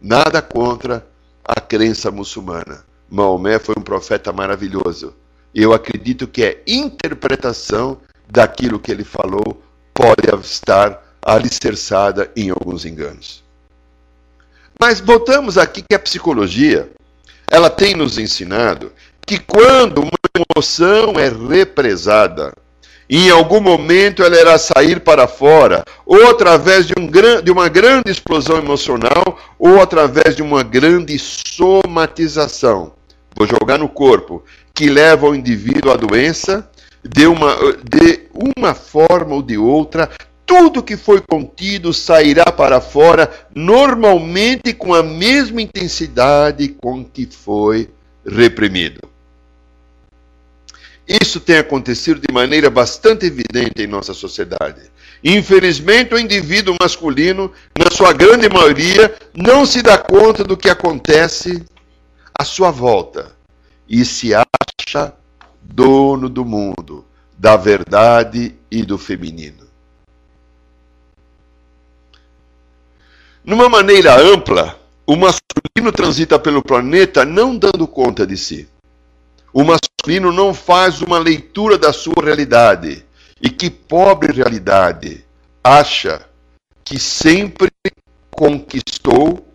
Nada 0.00 0.40
contra 0.40 1.06
a 1.44 1.60
crença 1.60 2.10
muçulmana. 2.10 2.84
Maomé 3.10 3.58
foi 3.58 3.74
um 3.78 3.82
profeta 3.82 4.32
maravilhoso 4.32 5.14
eu 5.56 5.72
acredito 5.72 6.28
que 6.28 6.44
é 6.44 6.62
interpretação 6.66 7.98
daquilo 8.28 8.78
que 8.78 8.92
ele 8.92 9.04
falou 9.04 9.62
pode 9.94 10.28
estar 10.44 11.02
alicerçada 11.22 12.30
em 12.36 12.50
alguns 12.50 12.84
enganos. 12.84 13.42
Mas 14.78 15.00
botamos 15.00 15.56
aqui 15.56 15.80
que 15.80 15.94
a 15.94 15.98
psicologia, 15.98 16.90
ela 17.50 17.70
tem 17.70 17.94
nos 17.94 18.18
ensinado 18.18 18.92
que 19.26 19.38
quando 19.38 20.02
uma 20.02 20.15
emoção 20.36 21.14
é 21.18 21.28
represada, 21.28 22.52
em 23.08 23.30
algum 23.30 23.60
momento 23.60 24.22
ela 24.22 24.38
irá 24.38 24.58
sair 24.58 25.00
para 25.00 25.28
fora, 25.28 25.84
ou 26.04 26.28
através 26.28 26.86
de, 26.86 26.94
um, 26.98 27.08
de 27.42 27.50
uma 27.50 27.68
grande 27.68 28.10
explosão 28.10 28.58
emocional, 28.58 29.38
ou 29.58 29.80
através 29.80 30.34
de 30.34 30.42
uma 30.42 30.62
grande 30.62 31.18
somatização. 31.18 32.92
Vou 33.34 33.46
jogar 33.46 33.78
no 33.78 33.88
corpo 33.88 34.42
que 34.74 34.88
leva 34.88 35.28
o 35.28 35.34
indivíduo 35.34 35.92
à 35.92 35.96
doença, 35.96 36.68
de 37.02 37.26
uma, 37.26 37.54
de 37.84 38.20
uma 38.56 38.74
forma 38.74 39.36
ou 39.36 39.42
de 39.42 39.56
outra, 39.56 40.10
tudo 40.44 40.82
que 40.82 40.96
foi 40.96 41.20
contido 41.20 41.92
sairá 41.92 42.46
para 42.46 42.80
fora, 42.80 43.30
normalmente 43.54 44.72
com 44.72 44.94
a 44.94 45.02
mesma 45.02 45.60
intensidade 45.60 46.68
com 46.68 47.04
que 47.04 47.26
foi 47.26 47.88
reprimido. 48.24 49.00
Isso 51.08 51.38
tem 51.38 51.58
acontecido 51.58 52.20
de 52.20 52.32
maneira 52.32 52.68
bastante 52.68 53.26
evidente 53.26 53.82
em 53.82 53.86
nossa 53.86 54.12
sociedade. 54.12 54.90
Infelizmente, 55.22 56.14
o 56.14 56.18
indivíduo 56.18 56.74
masculino, 56.80 57.52
na 57.78 57.90
sua 57.90 58.12
grande 58.12 58.48
maioria, 58.48 59.14
não 59.34 59.64
se 59.64 59.82
dá 59.82 59.96
conta 59.96 60.42
do 60.42 60.56
que 60.56 60.68
acontece 60.68 61.64
à 62.34 62.44
sua 62.44 62.70
volta 62.70 63.32
e 63.88 64.04
se 64.04 64.32
acha 64.34 65.14
dono 65.62 66.28
do 66.28 66.44
mundo, 66.44 67.04
da 67.38 67.56
verdade 67.56 68.54
e 68.70 68.82
do 68.82 68.98
feminino. 68.98 69.64
Numa 73.44 73.68
maneira 73.68 74.20
ampla, 74.20 74.76
o 75.06 75.14
masculino 75.14 75.92
transita 75.92 76.36
pelo 76.36 76.62
planeta 76.62 77.24
não 77.24 77.56
dando 77.56 77.86
conta 77.86 78.26
de 78.26 78.36
si. 78.36 78.68
O 79.56 79.64
masculino 79.64 80.30
não 80.30 80.52
faz 80.52 81.00
uma 81.00 81.18
leitura 81.18 81.78
da 81.78 81.90
sua 81.90 82.22
realidade. 82.22 83.02
E 83.40 83.48
que 83.48 83.70
pobre 83.70 84.30
realidade 84.30 85.24
acha 85.64 86.20
que 86.84 86.98
sempre 86.98 87.70
conquistou 88.30 89.50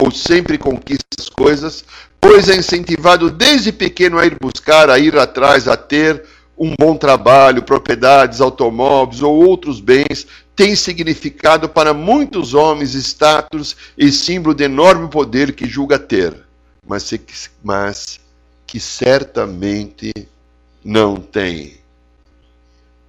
ou 0.00 0.10
sempre 0.10 0.58
conquista 0.58 1.06
as 1.16 1.28
coisas, 1.28 1.84
pois 2.20 2.48
é 2.48 2.56
incentivado 2.56 3.30
desde 3.30 3.70
pequeno 3.70 4.18
a 4.18 4.26
ir 4.26 4.36
buscar, 4.40 4.90
a 4.90 4.98
ir 4.98 5.16
atrás, 5.16 5.68
a 5.68 5.76
ter 5.76 6.24
um 6.58 6.74
bom 6.76 6.96
trabalho, 6.96 7.62
propriedades, 7.62 8.40
automóveis 8.40 9.22
ou 9.22 9.46
outros 9.46 9.78
bens, 9.78 10.26
tem 10.56 10.74
significado 10.74 11.68
para 11.68 11.94
muitos 11.94 12.52
homens 12.52 12.94
status 12.94 13.76
e 13.96 14.10
símbolo 14.10 14.56
de 14.56 14.64
enorme 14.64 15.08
poder 15.08 15.52
que 15.52 15.68
julga 15.68 16.00
ter, 16.00 16.34
mas, 16.84 17.08
mas 17.62 18.25
que 18.76 18.80
certamente 18.80 20.12
não 20.84 21.16
tem. 21.16 21.78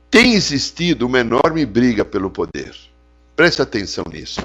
Tem 0.10 0.34
existido 0.34 1.06
uma 1.06 1.20
enorme 1.20 1.66
briga 1.66 2.06
pelo 2.06 2.30
poder. 2.30 2.74
Preste 3.36 3.62
atenção 3.62 4.06
nisso. 4.10 4.40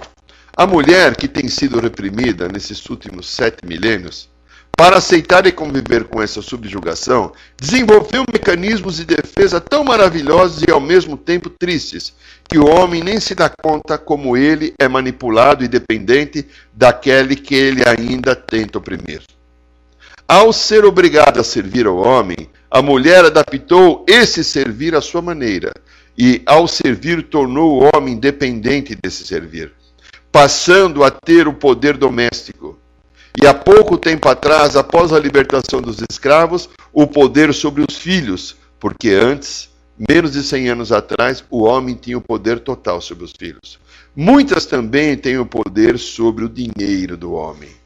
A 0.56 0.66
mulher 0.66 1.14
que 1.14 1.28
tem 1.28 1.46
sido 1.46 1.78
reprimida 1.78 2.48
nesses 2.48 2.84
últimos 2.90 3.30
sete 3.30 3.64
milênios, 3.64 4.28
para 4.76 4.96
aceitar 4.96 5.46
e 5.46 5.52
conviver 5.52 6.08
com 6.08 6.20
essa 6.20 6.42
subjugação, 6.42 7.32
desenvolveu 7.56 8.24
mecanismos 8.32 8.96
de 8.96 9.04
defesa 9.04 9.60
tão 9.60 9.84
maravilhosos 9.84 10.64
e 10.66 10.72
ao 10.72 10.80
mesmo 10.80 11.16
tempo 11.16 11.48
tristes, 11.48 12.12
que 12.48 12.58
o 12.58 12.66
homem 12.66 13.00
nem 13.00 13.20
se 13.20 13.32
dá 13.32 13.48
conta 13.48 13.96
como 13.96 14.36
ele 14.36 14.74
é 14.76 14.88
manipulado 14.88 15.62
e 15.62 15.68
dependente 15.68 16.48
daquele 16.72 17.36
que 17.36 17.54
ele 17.54 17.84
ainda 17.86 18.34
tenta 18.34 18.78
oprimir. 18.78 19.22
Ao 20.32 20.50
ser 20.50 20.82
obrigada 20.86 21.42
a 21.42 21.44
servir 21.44 21.86
ao 21.86 21.98
homem, 21.98 22.48
a 22.70 22.80
mulher 22.80 23.22
adaptou 23.22 24.02
esse 24.08 24.42
servir 24.42 24.94
à 24.94 25.02
sua 25.02 25.20
maneira, 25.20 25.74
e 26.16 26.40
ao 26.46 26.66
servir 26.66 27.24
tornou 27.24 27.82
o 27.82 27.90
homem 27.94 28.18
dependente 28.18 28.94
desse 28.94 29.26
servir 29.26 29.74
passando 30.32 31.04
a 31.04 31.10
ter 31.10 31.46
o 31.46 31.52
poder 31.52 31.98
doméstico. 31.98 32.78
E 33.40 33.46
há 33.46 33.52
pouco 33.52 33.98
tempo 33.98 34.26
atrás, 34.26 34.74
após 34.74 35.12
a 35.12 35.18
libertação 35.18 35.82
dos 35.82 35.98
escravos, 36.10 36.70
o 36.90 37.06
poder 37.06 37.52
sobre 37.52 37.84
os 37.86 37.98
filhos, 37.98 38.56
porque 38.80 39.10
antes, 39.10 39.68
menos 40.08 40.32
de 40.32 40.42
100 40.42 40.70
anos 40.70 40.90
atrás, 40.90 41.44
o 41.50 41.64
homem 41.64 41.94
tinha 41.94 42.16
o 42.16 42.22
poder 42.22 42.60
total 42.60 43.02
sobre 43.02 43.24
os 43.24 43.34
filhos. 43.38 43.78
Muitas 44.16 44.64
também 44.64 45.14
têm 45.18 45.36
o 45.36 45.44
poder 45.44 45.98
sobre 45.98 46.46
o 46.46 46.48
dinheiro 46.48 47.18
do 47.18 47.34
homem. 47.34 47.81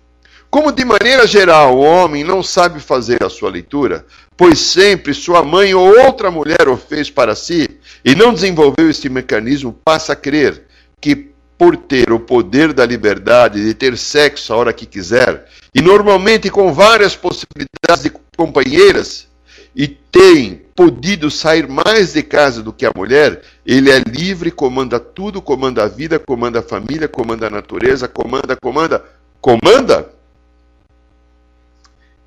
Como 0.57 0.73
de 0.73 0.87
maneira 0.87 1.27
geral 1.27 1.77
o 1.77 1.83
homem 1.83 2.25
não 2.25 2.43
sabe 2.43 2.81
fazer 2.81 3.23
a 3.23 3.29
sua 3.29 3.51
leitura, 3.51 4.07
pois 4.35 4.59
sempre 4.59 5.13
sua 5.13 5.43
mãe 5.43 5.75
ou 5.75 5.87
outra 6.01 6.31
mulher 6.31 6.67
o 6.67 6.79
fez 6.79 7.11
para 7.11 7.35
si, 7.35 7.69
e 8.03 8.15
não 8.15 8.33
desenvolveu 8.33 8.89
este 8.89 9.11
mecanismo, 9.11 9.79
passa 9.85 10.15
a 10.15 10.17
crer 10.17 10.63
que 10.99 11.29
por 11.59 11.77
ter 11.77 12.11
o 12.11 12.19
poder 12.19 12.73
da 12.73 12.87
liberdade 12.87 13.63
de 13.63 13.75
ter 13.75 13.99
sexo 13.99 14.51
a 14.55 14.57
hora 14.57 14.73
que 14.73 14.87
quiser, 14.87 15.45
e 15.75 15.83
normalmente 15.83 16.49
com 16.49 16.73
várias 16.73 17.15
possibilidades 17.15 18.05
de 18.05 18.13
companheiras, 18.35 19.29
e 19.75 19.87
tem 19.87 20.63
podido 20.75 21.31
sair 21.31 21.69
mais 21.69 22.15
de 22.15 22.23
casa 22.23 22.63
do 22.63 22.73
que 22.73 22.87
a 22.87 22.93
mulher, 22.97 23.43
ele 23.67 23.91
é 23.91 23.99
livre, 23.99 24.51
comanda 24.51 24.99
tudo, 24.99 25.43
comanda 25.43 25.85
a 25.85 25.87
vida, 25.87 26.19
comanda 26.19 26.61
a 26.61 26.63
família, 26.63 27.07
comanda 27.07 27.47
a 27.47 27.51
natureza, 27.51 28.09
comanda, 28.09 28.57
comanda, 28.57 29.05
comanda. 29.39 30.16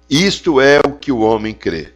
Isto 0.09 0.59
é 0.59 0.79
o 0.79 0.93
que 0.93 1.11
o 1.11 1.19
homem 1.19 1.53
crê. 1.53 1.89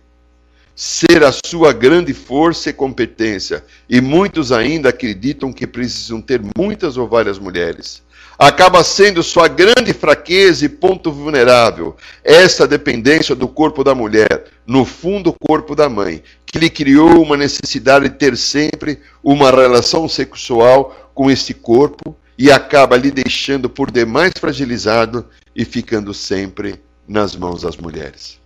Ser 0.76 1.24
a 1.24 1.32
sua 1.32 1.74
grande 1.74 2.14
força 2.14 2.70
e 2.70 2.74
competência, 2.74 3.66
e 3.90 4.00
muitos 4.00 4.52
ainda 4.52 4.90
acreditam 4.90 5.52
que 5.52 5.66
precisam 5.66 6.22
ter 6.22 6.40
muitas 6.56 6.96
ou 6.96 7.08
várias 7.08 7.40
mulheres. 7.40 8.04
Acaba 8.38 8.84
sendo 8.84 9.24
sua 9.24 9.48
grande 9.48 9.94
fraqueza 9.94 10.64
e 10.64 10.70
ponto 10.70 11.12
vulnerável, 11.12 11.98
essa 12.24 12.68
dependência 12.68 13.34
do 13.34 13.48
corpo 13.48 13.84
da 13.84 13.96
mulher, 13.96 14.46
no 14.66 14.86
fundo, 14.86 15.32
o 15.32 15.48
corpo 15.48 15.76
da 15.76 15.90
mãe, 15.90 16.22
que 16.46 16.60
lhe 16.60 16.70
criou 16.70 17.20
uma 17.20 17.36
necessidade 17.36 18.08
de 18.10 18.16
ter 18.16 18.38
sempre 18.38 19.00
uma 19.24 19.50
relação 19.50 20.08
sexual 20.08 21.12
com 21.16 21.32
este 21.32 21.52
corpo. 21.52 22.16
E 22.38 22.52
acaba 22.52 22.98
lhe 22.98 23.10
deixando 23.10 23.70
por 23.70 23.90
demais 23.90 24.34
fragilizado 24.40 25.26
e 25.56 25.64
ficando 25.64 26.14
sempre 26.14 26.80
nas 27.08 27.36
mãos 27.36 27.62
das 27.62 27.78
mulheres. 27.78 28.42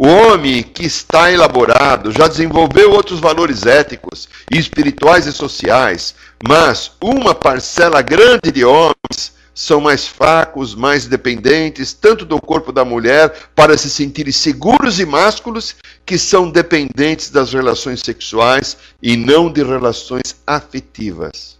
O 0.00 0.06
homem 0.06 0.62
que 0.62 0.84
está 0.84 1.30
elaborado 1.30 2.10
já 2.10 2.26
desenvolveu 2.26 2.92
outros 2.92 3.20
valores 3.20 3.66
éticos, 3.66 4.28
espirituais 4.50 5.26
e 5.26 5.32
sociais, 5.32 6.14
mas 6.46 6.92
uma 7.00 7.34
parcela 7.34 8.00
grande 8.02 8.50
de 8.50 8.64
homens 8.64 9.32
são 9.54 9.80
mais 9.80 10.06
fracos, 10.06 10.74
mais 10.74 11.06
dependentes, 11.06 11.92
tanto 11.92 12.24
do 12.24 12.40
corpo 12.40 12.72
da 12.72 12.84
mulher, 12.84 13.50
para 13.54 13.76
se 13.76 13.90
sentirem 13.90 14.32
seguros 14.32 14.98
e 14.98 15.04
másculos, 15.04 15.76
que 16.06 16.18
são 16.18 16.50
dependentes 16.50 17.30
das 17.30 17.52
relações 17.52 18.00
sexuais 18.00 18.78
e 19.02 19.16
não 19.16 19.52
de 19.52 19.62
relações 19.62 20.36
afetivas. 20.46 21.58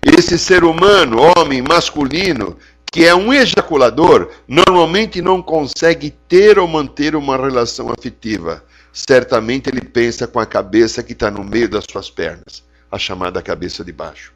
Esse 0.00 0.38
ser 0.38 0.62
humano, 0.62 1.18
homem 1.36 1.60
masculino, 1.60 2.56
que 2.96 3.04
é 3.04 3.14
um 3.14 3.30
ejaculador, 3.30 4.30
normalmente 4.48 5.20
não 5.20 5.42
consegue 5.42 6.08
ter 6.26 6.58
ou 6.58 6.66
manter 6.66 7.14
uma 7.14 7.36
relação 7.36 7.90
afetiva. 7.90 8.64
Certamente 8.90 9.68
ele 9.68 9.82
pensa 9.82 10.26
com 10.26 10.40
a 10.40 10.46
cabeça 10.46 11.02
que 11.02 11.12
está 11.12 11.30
no 11.30 11.44
meio 11.44 11.68
das 11.68 11.84
suas 11.84 12.08
pernas, 12.08 12.64
a 12.90 12.98
chamada 12.98 13.42
cabeça 13.42 13.84
de 13.84 13.92
baixo. 13.92 14.32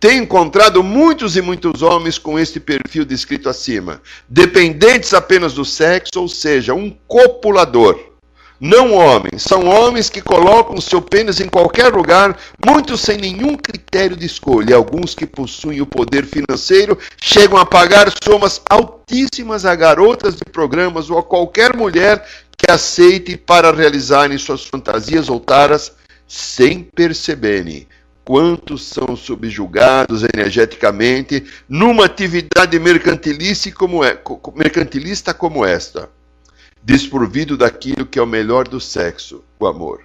Tem 0.00 0.18
encontrado 0.18 0.82
muitos 0.82 1.36
e 1.36 1.40
muitos 1.40 1.82
homens 1.82 2.18
com 2.18 2.36
este 2.36 2.58
perfil 2.58 3.04
descrito 3.04 3.48
acima, 3.48 4.02
dependentes 4.28 5.14
apenas 5.14 5.54
do 5.54 5.64
sexo, 5.64 6.18
ou 6.18 6.26
seja, 6.26 6.74
um 6.74 6.90
copulador 7.06 8.13
não 8.60 8.94
homens. 8.94 9.42
São 9.42 9.66
homens 9.66 10.08
que 10.08 10.20
colocam 10.20 10.80
seu 10.80 11.02
pênis 11.02 11.40
em 11.40 11.48
qualquer 11.48 11.92
lugar, 11.92 12.38
muitos 12.64 13.00
sem 13.00 13.18
nenhum 13.18 13.56
critério 13.56 14.16
de 14.16 14.26
escolha. 14.26 14.76
Alguns 14.76 15.14
que 15.14 15.26
possuem 15.26 15.80
o 15.80 15.86
poder 15.86 16.24
financeiro 16.24 16.98
chegam 17.20 17.58
a 17.58 17.66
pagar 17.66 18.12
somas 18.22 18.60
altíssimas 18.70 19.64
a 19.64 19.74
garotas 19.74 20.36
de 20.36 20.44
programas 20.44 21.10
ou 21.10 21.18
a 21.18 21.22
qualquer 21.22 21.76
mulher 21.76 22.24
que 22.56 22.70
aceite 22.70 23.36
para 23.36 23.72
realizarem 23.72 24.38
suas 24.38 24.64
fantasias 24.64 25.28
ou 25.28 25.40
taras 25.40 25.92
sem 26.26 26.82
perceberem 26.82 27.86
quantos 28.24 28.84
são 28.86 29.14
subjugados 29.14 30.24
energeticamente 30.34 31.44
numa 31.68 32.06
atividade 32.06 32.78
mercantilista 32.78 33.70
como, 33.72 34.02
é, 34.02 34.18
mercantilista 34.56 35.34
como 35.34 35.64
esta 35.64 36.08
desprovido 36.84 37.56
daquilo 37.56 38.04
que 38.04 38.18
é 38.18 38.22
o 38.22 38.26
melhor 38.26 38.68
do 38.68 38.78
sexo, 38.78 39.42
o 39.58 39.66
amor. 39.66 40.02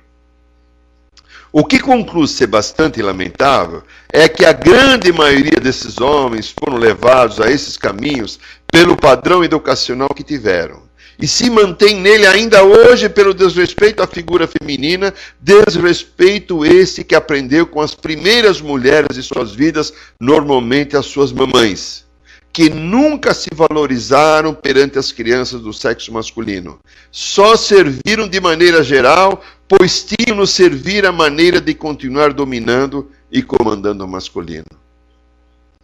O 1.52 1.66
que 1.66 1.80
conclui 1.80 2.28
ser 2.28 2.48
bastante 2.48 3.02
lamentável 3.02 3.84
é 4.14 4.30
que 4.30 4.46
a 4.46 4.54
grande 4.54 5.12
maioria 5.12 5.60
desses 5.60 6.00
homens 6.00 6.54
foram 6.58 6.78
levados 6.78 7.42
a 7.42 7.52
esses 7.52 7.76
caminhos 7.76 8.40
pelo 8.72 8.96
padrão 8.96 9.44
educacional 9.44 10.10
que 10.10 10.24
tiveram. 10.24 10.88
E 11.22 11.28
se 11.28 11.50
mantém 11.50 12.00
nele 12.00 12.26
ainda 12.26 12.64
hoje 12.64 13.10
pelo 13.10 13.34
desrespeito 13.34 14.02
à 14.02 14.08
figura 14.08 14.48
feminina, 14.48 15.14
desrespeito 15.42 16.64
esse 16.64 17.04
que 17.04 17.16
aprendeu 17.16 17.68
com 17.68 17.82
as 17.82 17.94
primeiras 17.94 18.62
mulheres 18.62 19.18
de 19.18 19.24
suas 19.24 19.52
vidas, 19.52 19.92
normalmente 20.18 20.96
as 20.96 21.08
suas 21.08 21.34
mamães 21.34 22.08
que 22.52 22.70
nunca 22.70 23.34
se 23.34 23.50
valorizaram 23.54 24.54
perante 24.54 24.98
as 24.98 25.12
crianças 25.12 25.62
do 25.62 25.72
sexo 25.72 26.12
masculino. 26.12 26.80
Só 27.12 27.56
serviram 27.56 28.28
de 28.28 28.40
maneira 28.40 28.84
geral, 28.84 29.44
pois 29.68 30.04
tinham 30.04 30.36
no 30.36 30.48
servir 30.48 31.06
a 31.06 31.12
maneira 31.12 31.62
de 31.62 31.74
continuar 31.74 32.34
dominando 32.34 33.12
e 33.32 33.42
comandando 33.42 34.04
o 34.04 34.08
masculino. 34.08 34.66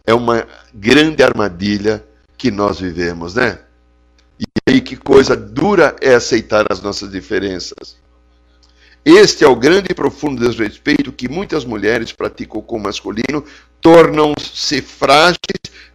É 0.05 0.13
uma 0.13 0.47
grande 0.73 1.23
armadilha 1.23 2.03
que 2.37 2.51
nós 2.51 2.79
vivemos, 2.79 3.35
né? 3.35 3.59
E 4.39 4.45
aí 4.69 4.81
que 4.81 4.95
coisa 4.95 5.35
dura 5.35 5.95
é 6.01 6.15
aceitar 6.15 6.65
as 6.69 6.81
nossas 6.81 7.09
diferenças. 7.11 7.97
Este 9.05 9.43
é 9.43 9.47
o 9.47 9.55
grande 9.55 9.89
e 9.91 9.93
profundo 9.93 10.43
desrespeito 10.43 11.11
que 11.11 11.29
muitas 11.29 11.63
mulheres 11.63 12.11
praticam 12.11 12.59
com 12.59 12.77
o 12.77 12.81
masculino, 12.81 13.45
tornam-se 13.79 14.81
frágeis, 14.81 15.37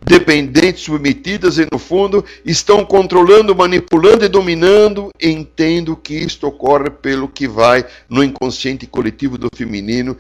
dependentes, 0.01 0.85
submetidas 0.85 1.59
e, 1.59 1.67
no 1.73 1.77
fundo, 1.77 2.25
estão 2.47 2.85
controlando, 2.85 3.53
manipulando 3.53 4.25
e 4.25 4.29
dominando. 4.29 5.11
Entendo 5.21 5.97
que 5.97 6.15
isto 6.15 6.47
ocorre 6.47 6.89
pelo 6.89 7.27
que 7.27 7.49
vai 7.49 7.85
no 8.09 8.23
inconsciente 8.23 8.87
coletivo 8.87 9.37
do 9.37 9.49
feminino, 9.53 10.17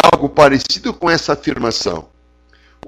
algo 0.00 0.28
parecido 0.28 0.94
com 0.94 1.10
essa 1.10 1.32
afirmação. 1.32 2.08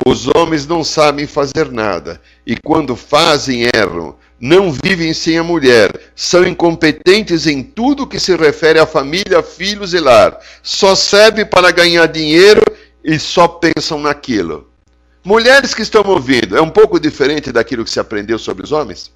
Os 0.06 0.28
homens 0.28 0.64
não 0.64 0.84
sabem 0.84 1.26
fazer 1.26 1.72
nada 1.72 2.20
e, 2.46 2.56
quando 2.56 2.94
fazem, 2.94 3.64
erram 3.74 4.14
não 4.40 4.72
vivem 4.72 5.12
sem 5.12 5.36
a 5.36 5.44
mulher, 5.44 5.92
são 6.16 6.46
incompetentes 6.46 7.46
em 7.46 7.62
tudo 7.62 8.06
que 8.06 8.18
se 8.18 8.34
refere 8.34 8.78
à 8.78 8.86
família, 8.86 9.42
filhos 9.42 9.92
e 9.92 10.00
lar, 10.00 10.38
só 10.62 10.94
servem 10.94 11.44
para 11.44 11.70
ganhar 11.70 12.06
dinheiro 12.06 12.62
e 13.04 13.18
só 13.18 13.46
pensam 13.46 14.00
naquilo. 14.00 14.70
Mulheres 15.22 15.74
que 15.74 15.82
estão 15.82 16.02
ouvindo, 16.06 16.56
é 16.56 16.62
um 16.62 16.70
pouco 16.70 16.98
diferente 16.98 17.52
daquilo 17.52 17.84
que 17.84 17.90
se 17.90 18.00
aprendeu 18.00 18.38
sobre 18.38 18.64
os 18.64 18.72
homens? 18.72 19.12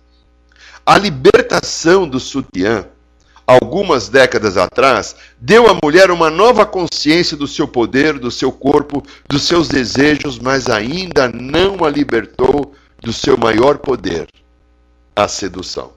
A 0.84 0.98
libertação 0.98 2.06
do 2.06 2.20
sutiã, 2.20 2.87
algumas 3.46 4.10
décadas 4.10 4.58
atrás, 4.58 5.16
deu 5.40 5.66
à 5.66 5.78
mulher 5.82 6.10
uma 6.10 6.28
nova 6.28 6.66
consciência 6.66 7.34
do 7.34 7.46
seu 7.46 7.66
poder, 7.66 8.18
do 8.18 8.30
seu 8.30 8.52
corpo, 8.52 9.02
dos 9.26 9.44
seus 9.44 9.68
desejos, 9.68 10.38
mas 10.38 10.68
ainda 10.68 11.28
não 11.28 11.82
a 11.82 11.88
libertou 11.88 12.74
do 13.00 13.12
seu 13.12 13.38
maior 13.38 13.78
poder, 13.78 14.26
a 15.14 15.29
sedução. 15.29 15.92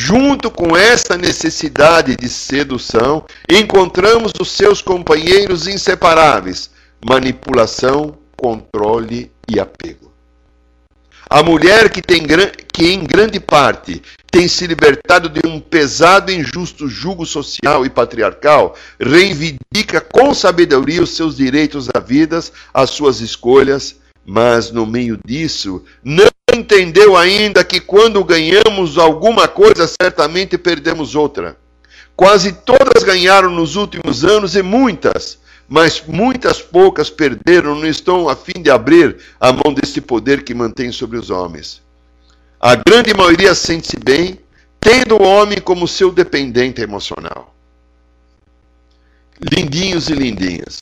Junto 0.00 0.50
com 0.50 0.76
essa 0.76 1.16
necessidade 1.16 2.16
de 2.16 2.28
sedução, 2.28 3.24
encontramos 3.50 4.32
os 4.40 4.50
seus 4.50 4.80
companheiros 4.80 5.66
inseparáveis: 5.66 6.70
manipulação, 7.04 8.16
controle 8.36 9.30
e 9.46 9.60
apego. 9.60 10.10
A 11.28 11.42
mulher 11.42 11.90
que, 11.90 12.00
tem, 12.00 12.22
que 12.72 12.92
em 12.92 13.04
grande 13.04 13.40
parte 13.40 14.02
tem 14.30 14.48
se 14.48 14.66
libertado 14.66 15.28
de 15.28 15.46
um 15.46 15.60
pesado 15.60 16.30
e 16.30 16.36
injusto 16.36 16.88
jugo 16.88 17.24
social 17.24 17.84
e 17.86 17.90
patriarcal, 17.90 18.74
reivindica 19.00 20.00
com 20.00 20.34
sabedoria 20.34 21.02
os 21.02 21.16
seus 21.16 21.36
direitos 21.36 21.88
à 21.94 22.00
vida, 22.00 22.40
as 22.72 22.90
suas 22.90 23.20
escolhas, 23.20 23.96
mas 24.24 24.70
no 24.70 24.86
meio 24.86 25.18
disso 25.24 25.84
não 26.02 26.28
entendeu 26.52 27.16
ainda 27.16 27.64
que 27.64 27.80
quando 27.80 28.24
ganhamos 28.24 28.96
alguma 28.96 29.48
coisa, 29.48 29.86
certamente 29.86 30.56
perdemos 30.56 31.14
outra. 31.14 31.56
Quase 32.16 32.52
todas 32.52 33.02
ganharam 33.02 33.50
nos 33.50 33.74
últimos 33.76 34.24
anos 34.24 34.54
e 34.54 34.62
muitas, 34.62 35.38
mas 35.68 36.02
muitas 36.06 36.62
poucas 36.62 37.10
perderam, 37.10 37.74
não 37.74 37.86
estão 37.86 38.28
a 38.28 38.36
fim 38.36 38.62
de 38.62 38.70
abrir 38.70 39.16
a 39.40 39.52
mão 39.52 39.74
desse 39.74 40.00
poder 40.00 40.44
que 40.44 40.54
mantém 40.54 40.92
sobre 40.92 41.18
os 41.18 41.30
homens. 41.30 41.82
A 42.60 42.76
grande 42.76 43.12
maioria 43.12 43.54
sente-se 43.54 43.98
bem, 43.98 44.38
tendo 44.78 45.16
o 45.16 45.22
homem 45.22 45.60
como 45.60 45.88
seu 45.88 46.12
dependente 46.12 46.80
emocional. 46.80 47.54
Lindinhos 49.40 50.08
e 50.08 50.14
lindinhas, 50.14 50.78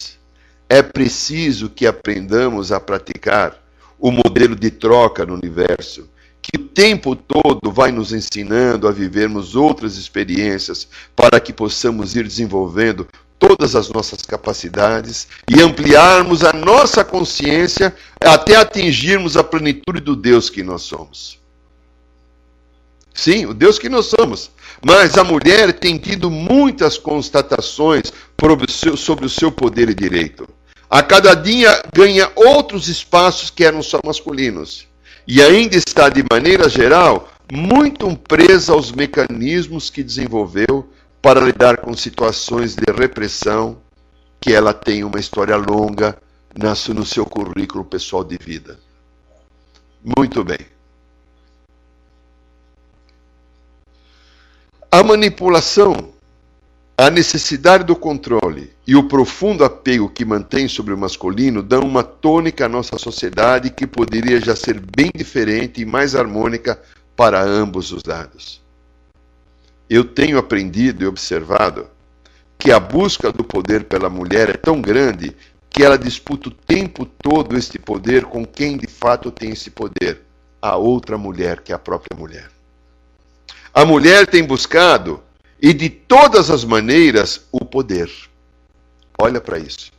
é 0.69 0.83
preciso 0.83 1.69
que 1.69 1.87
aprendamos 1.87 2.73
a 2.73 2.81
praticar 2.81 3.57
o 3.99 4.11
modelo 4.11 4.57
de 4.57 4.71
troca 4.71 5.25
no 5.25 5.35
universo, 5.35 6.09
que 6.41 6.59
o 6.59 6.65
tempo 6.67 7.15
todo 7.15 7.71
vai 7.71 7.93
nos 7.93 8.13
ensinando 8.13 8.89
a 8.89 8.93
vivermos 8.93 9.55
outras 9.55 9.97
experiências 9.97 10.89
para 11.15 11.39
que 11.39 11.53
possamos 11.53 12.17
ir 12.17 12.25
desenvolvendo 12.25 13.07
todas 13.39 13.75
as 13.75 13.89
nossas 13.91 14.23
capacidades 14.23 15.27
e 15.49 15.61
ampliarmos 15.61 16.45
a 16.45 16.53
nossa 16.53 17.05
consciência 17.05 17.95
até 18.21 18.57
atingirmos 18.57 19.37
a 19.37 19.43
plenitude 19.43 20.01
do 20.01 20.15
Deus 20.15 20.49
que 20.49 20.63
nós 20.63 20.83
somos. 20.83 21.42
Sim, 23.15 23.47
o 23.47 23.55
Deus 23.55 23.79
que 23.79 23.89
nós 23.89 24.07
somos. 24.07 24.51
Mas 24.85 25.17
a 25.17 25.25
mulher 25.25 25.73
tem 25.73 25.99
tido 25.99 26.31
muitas 26.31 26.99
constatações 26.99 28.13
sobre 28.97 29.27
o 29.27 29.29
seu 29.29 29.53
poder 29.53 29.89
e 29.89 29.95
direito 29.95 30.49
a 30.93 31.03
cada 31.03 31.33
dia 31.33 31.83
ganha 31.91 32.31
outros 32.37 32.87
espaços 32.87 33.49
que 33.49 33.65
eram 33.65 33.83
só 33.83 33.99
masculinos. 34.05 34.87
E 35.27 35.41
ainda 35.41 35.75
está, 35.75 36.11
de 36.11 36.23
maneira 36.31 36.69
geral, 36.69 37.33
muito 37.51 38.15
presa 38.15 38.75
aos 38.75 38.93
mecanismos 38.93 39.89
que 39.89 40.03
desenvolveu 40.03 40.87
para 41.23 41.41
lidar 41.41 41.79
com 41.79 41.95
situações 41.95 42.75
de 42.75 42.85
repressão, 42.93 43.79
que 44.39 44.53
ela 44.53 44.75
tem 44.75 45.03
uma 45.03 45.19
história 45.19 45.57
longa 45.57 46.15
no 46.55 47.07
seu 47.07 47.25
currículo 47.25 47.87
pessoal 47.87 48.23
de 48.23 48.37
vida. 48.37 48.79
Muito 50.05 50.45
bem. 50.45 50.72
A 54.95 55.03
manipulação 55.03 56.13
a 56.99 57.09
necessidade 57.09 57.83
do 57.83 57.97
controle 57.97 58.71
e 58.87 58.95
o 58.95 59.09
profundo 59.09 59.65
apego 59.65 60.11
que 60.11 60.23
mantém 60.23 60.69
sobre 60.69 60.93
o 60.93 60.99
masculino 60.99 61.63
dão 61.63 61.81
uma 61.81 62.05
tônica 62.05 62.67
à 62.67 62.69
nossa 62.69 62.99
sociedade 62.99 63.71
que 63.71 63.87
poderia 63.87 64.39
já 64.39 64.55
ser 64.55 64.79
bem 64.79 65.11
diferente 65.15 65.81
e 65.81 65.87
mais 65.87 66.15
harmônica 66.15 66.79
para 67.17 67.43
ambos 67.43 67.91
os 67.91 68.03
lados. 68.05 68.61
Eu 69.89 70.05
tenho 70.05 70.37
aprendido 70.37 71.03
e 71.03 71.07
observado 71.07 71.87
que 72.59 72.71
a 72.71 72.79
busca 72.79 73.33
do 73.33 73.43
poder 73.43 73.85
pela 73.85 74.11
mulher 74.11 74.51
é 74.51 74.59
tão 74.59 74.79
grande 74.83 75.35
que 75.71 75.83
ela 75.83 75.97
disputa 75.97 76.51
o 76.51 76.53
tempo 76.53 77.07
todo 77.07 77.57
este 77.57 77.79
poder 77.79 78.27
com 78.27 78.45
quem 78.45 78.77
de 78.77 78.87
fato 78.87 79.31
tem 79.31 79.53
esse 79.53 79.71
poder, 79.71 80.21
a 80.61 80.77
outra 80.77 81.17
mulher, 81.17 81.63
que 81.63 81.73
é 81.73 81.75
a 81.75 81.79
própria 81.79 82.15
mulher. 82.15 82.62
A 83.75 83.87
mulher 83.87 84.27
tem 84.27 84.45
buscado 84.45 85.23
e 85.61 85.73
de 85.73 85.89
todas 85.89 86.51
as 86.51 86.63
maneiras 86.63 87.47
o 87.51 87.65
poder. 87.65 88.11
Olha 89.19 89.41
para 89.41 89.59
isso. 89.59 89.91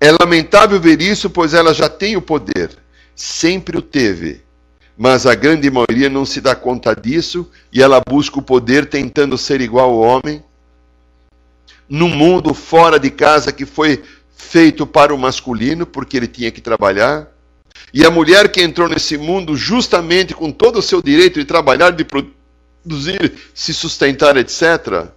É 0.00 0.12
lamentável 0.12 0.80
ver 0.80 1.02
isso, 1.02 1.28
pois 1.28 1.54
ela 1.54 1.74
já 1.74 1.88
tem 1.88 2.16
o 2.16 2.22
poder, 2.22 2.70
sempre 3.16 3.76
o 3.76 3.82
teve. 3.82 4.42
Mas 4.96 5.26
a 5.26 5.34
grande 5.34 5.68
maioria 5.70 6.08
não 6.08 6.24
se 6.24 6.40
dá 6.40 6.54
conta 6.54 6.94
disso 6.94 7.50
e 7.72 7.82
ela 7.82 8.00
busca 8.00 8.38
o 8.38 8.42
poder 8.42 8.86
tentando 8.86 9.36
ser 9.36 9.60
igual 9.60 9.90
ao 9.90 9.98
homem. 9.98 10.42
Num 11.88 12.08
mundo 12.08 12.54
fora 12.54 12.98
de 12.98 13.10
casa 13.10 13.50
que 13.50 13.66
foi 13.66 14.04
feito 14.36 14.86
para 14.86 15.12
o 15.12 15.18
masculino, 15.18 15.84
porque 15.84 16.16
ele 16.16 16.28
tinha 16.28 16.50
que 16.50 16.60
trabalhar. 16.60 17.28
E 17.92 18.04
a 18.04 18.10
mulher 18.10 18.50
que 18.50 18.62
entrou 18.62 18.88
nesse 18.88 19.16
mundo 19.16 19.56
justamente 19.56 20.34
com 20.34 20.50
todo 20.50 20.78
o 20.78 20.82
seu 20.82 21.00
direito 21.00 21.38
de 21.38 21.44
trabalhar, 21.44 21.90
de 21.90 22.04
produzir, 22.04 23.34
se 23.54 23.72
sustentar, 23.72 24.36
etc., 24.36 25.08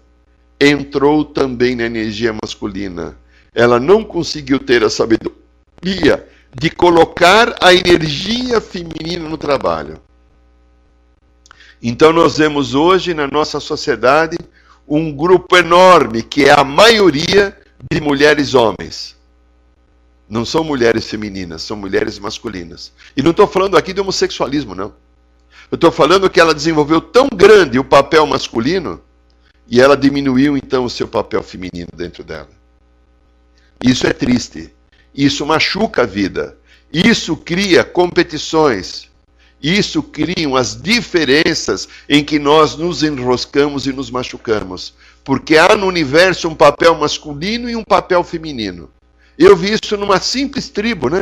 entrou 0.59 1.25
também 1.25 1.75
na 1.75 1.83
energia 1.83 2.33
masculina. 2.41 3.17
Ela 3.53 3.79
não 3.79 4.03
conseguiu 4.03 4.59
ter 4.59 4.83
a 4.83 4.89
sabedoria 4.89 6.25
de 6.53 6.69
colocar 6.69 7.55
a 7.61 7.73
energia 7.73 8.61
feminina 8.61 9.27
no 9.27 9.37
trabalho. 9.37 9.99
Então 11.81 12.13
nós 12.13 12.37
vemos 12.37 12.75
hoje 12.75 13.13
na 13.13 13.27
nossa 13.27 13.59
sociedade 13.59 14.37
um 14.87 15.11
grupo 15.11 15.57
enorme 15.57 16.21
que 16.21 16.45
é 16.45 16.51
a 16.51 16.63
maioria 16.63 17.57
de 17.91 17.99
mulheres 17.99 18.53
homens. 18.53 19.15
Não 20.31 20.45
são 20.45 20.63
mulheres 20.63 21.09
femininas, 21.09 21.61
são 21.61 21.75
mulheres 21.75 22.17
masculinas. 22.17 22.93
E 23.17 23.21
não 23.21 23.31
estou 23.31 23.45
falando 23.45 23.75
aqui 23.75 23.91
de 23.91 23.99
homossexualismo, 23.99 24.73
não. 24.73 24.93
Eu 25.69 25.75
estou 25.75 25.91
falando 25.91 26.29
que 26.29 26.39
ela 26.39 26.53
desenvolveu 26.53 27.01
tão 27.01 27.27
grande 27.27 27.77
o 27.77 27.83
papel 27.83 28.25
masculino 28.25 29.01
e 29.67 29.81
ela 29.81 29.97
diminuiu 29.97 30.55
então 30.55 30.85
o 30.85 30.89
seu 30.89 31.05
papel 31.05 31.43
feminino 31.43 31.89
dentro 31.93 32.23
dela. 32.23 32.47
Isso 33.83 34.07
é 34.07 34.13
triste. 34.13 34.73
Isso 35.13 35.45
machuca 35.45 36.03
a 36.03 36.05
vida. 36.05 36.57
Isso 36.93 37.35
cria 37.35 37.83
competições. 37.83 39.09
Isso 39.61 40.01
cria 40.01 40.57
as 40.57 40.81
diferenças 40.81 41.89
em 42.07 42.23
que 42.23 42.39
nós 42.39 42.77
nos 42.77 43.03
enroscamos 43.03 43.85
e 43.85 43.91
nos 43.91 44.09
machucamos. 44.09 44.93
Porque 45.25 45.57
há 45.57 45.75
no 45.75 45.87
universo 45.87 46.47
um 46.47 46.55
papel 46.55 46.95
masculino 46.95 47.69
e 47.69 47.75
um 47.75 47.83
papel 47.83 48.23
feminino. 48.23 48.89
Eu 49.37 49.55
vi 49.55 49.73
isso 49.73 49.97
numa 49.97 50.19
simples 50.19 50.69
tribo, 50.69 51.09
né? 51.09 51.21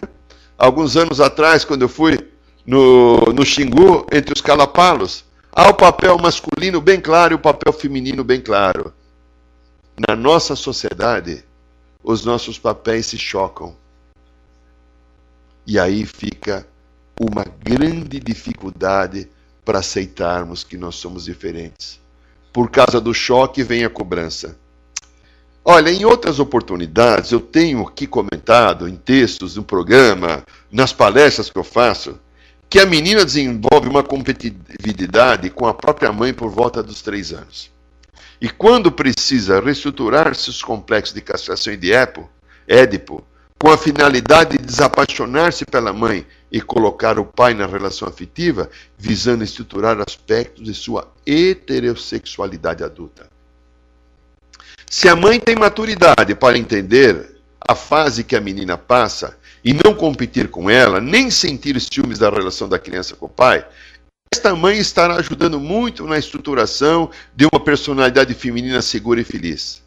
Alguns 0.57 0.97
anos 0.97 1.21
atrás, 1.21 1.63
quando 1.63 1.83
eu 1.83 1.89
fui 1.89 2.17
no, 2.65 3.17
no 3.33 3.45
Xingu, 3.45 4.05
entre 4.11 4.33
os 4.33 4.41
calapalos, 4.41 5.23
há 5.51 5.69
o 5.69 5.73
papel 5.73 6.17
masculino 6.17 6.81
bem 6.81 6.99
claro 6.99 7.33
e 7.33 7.35
o 7.35 7.39
papel 7.39 7.71
feminino 7.71 8.23
bem 8.23 8.41
claro. 8.41 8.93
Na 10.07 10.15
nossa 10.15 10.55
sociedade, 10.55 11.43
os 12.03 12.23
nossos 12.25 12.57
papéis 12.57 13.07
se 13.07 13.17
chocam. 13.17 13.75
E 15.65 15.77
aí 15.77 16.05
fica 16.05 16.65
uma 17.19 17.45
grande 17.63 18.19
dificuldade 18.19 19.29
para 19.63 19.79
aceitarmos 19.79 20.63
que 20.63 20.77
nós 20.77 20.95
somos 20.95 21.25
diferentes. 21.25 21.99
Por 22.51 22.71
causa 22.71 22.99
do 22.99 23.13
choque 23.13 23.61
vem 23.61 23.85
a 23.85 23.89
cobrança. 23.89 24.57
Olha, 25.63 25.91
em 25.91 26.05
outras 26.05 26.39
oportunidades 26.39 27.31
eu 27.31 27.39
tenho 27.39 27.85
aqui 27.85 28.07
comentado 28.07 28.87
em 28.87 28.95
textos, 28.95 29.55
no 29.55 29.63
programa, 29.63 30.43
nas 30.71 30.93
palestras 30.93 31.49
que 31.49 31.57
eu 31.57 31.63
faço, 31.63 32.17
que 32.69 32.79
a 32.79 32.85
menina 32.85 33.25
desenvolve 33.25 33.89
uma 33.89 34.03
competitividade 34.03 35.49
com 35.49 35.67
a 35.67 35.73
própria 35.73 36.11
mãe 36.13 36.33
por 36.33 36.49
volta 36.49 36.81
dos 36.81 37.01
três 37.01 37.33
anos. 37.33 37.71
E 38.39 38.49
quando 38.49 38.91
precisa 38.91 39.59
reestruturar 39.59 40.33
seus 40.33 40.63
complexos 40.63 41.13
de 41.13 41.21
castração 41.21 41.73
e 41.73 41.77
de 41.77 41.91
Édipo, 42.67 43.23
com 43.59 43.69
a 43.69 43.77
finalidade 43.77 44.57
de 44.57 44.63
desapaixonar-se 44.63 45.65
pela 45.65 45.91
mãe 45.91 46.25
e 46.49 46.61
colocar 46.61 47.19
o 47.19 47.25
pai 47.25 47.53
na 47.53 47.67
relação 47.67 48.07
afetiva, 48.07 48.69
visando 48.97 49.43
estruturar 49.43 49.99
aspectos 49.99 50.63
de 50.63 50.73
sua 50.73 51.11
heterossexualidade 51.25 52.83
adulta. 52.83 53.27
Se 54.89 55.07
a 55.07 55.15
mãe 55.15 55.39
tem 55.39 55.55
maturidade 55.55 56.33
para 56.33 56.57
entender 56.57 57.37
a 57.61 57.75
fase 57.75 58.23
que 58.23 58.35
a 58.35 58.41
menina 58.41 58.75
passa 58.75 59.37
e 59.63 59.71
não 59.71 59.93
competir 59.93 60.49
com 60.49 60.67
ela, 60.67 60.99
nem 60.99 61.29
sentir 61.29 61.79
ciúmes 61.79 62.17
da 62.17 62.27
relação 62.27 62.67
da 62.67 62.79
criança 62.79 63.15
com 63.15 63.27
o 63.27 63.29
pai, 63.29 63.63
esta 64.33 64.55
mãe 64.55 64.79
estará 64.79 65.17
ajudando 65.17 65.59
muito 65.59 66.07
na 66.07 66.17
estruturação 66.17 67.11
de 67.35 67.45
uma 67.45 67.63
personalidade 67.63 68.33
feminina 68.33 68.81
segura 68.81 69.21
e 69.21 69.23
feliz. 69.23 69.83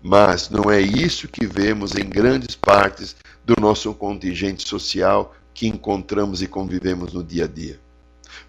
Mas 0.00 0.48
não 0.48 0.70
é 0.70 0.80
isso 0.80 1.26
que 1.26 1.46
vemos 1.46 1.96
em 1.96 2.08
grandes 2.08 2.54
partes 2.54 3.16
do 3.44 3.60
nosso 3.60 3.92
contingente 3.92 4.68
social 4.68 5.34
que 5.52 5.66
encontramos 5.66 6.42
e 6.42 6.46
convivemos 6.46 7.12
no 7.12 7.24
dia 7.24 7.44
a 7.44 7.48
dia. 7.48 7.80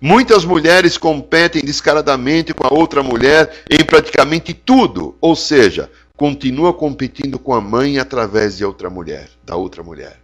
Muitas 0.08 0.46
mulheres 0.46 1.00
competem 1.00 1.64
descaradamente 1.64 2.54
com 2.54 2.68
a 2.68 2.72
outra 2.72 3.02
mulher 3.02 3.64
em 3.68 3.84
praticamente 3.84 4.54
tudo, 4.54 5.18
ou 5.20 5.36
seja, 5.36 5.90
continua 6.16 6.72
competindo 6.72 7.40
com 7.40 7.56
a 7.56 7.60
mãe 7.60 7.98
através 7.98 8.56
de 8.56 8.64
outra 8.64 8.88
mulher, 8.88 9.28
da 9.44 9.56
outra 9.56 9.82
mulher. 9.82 10.18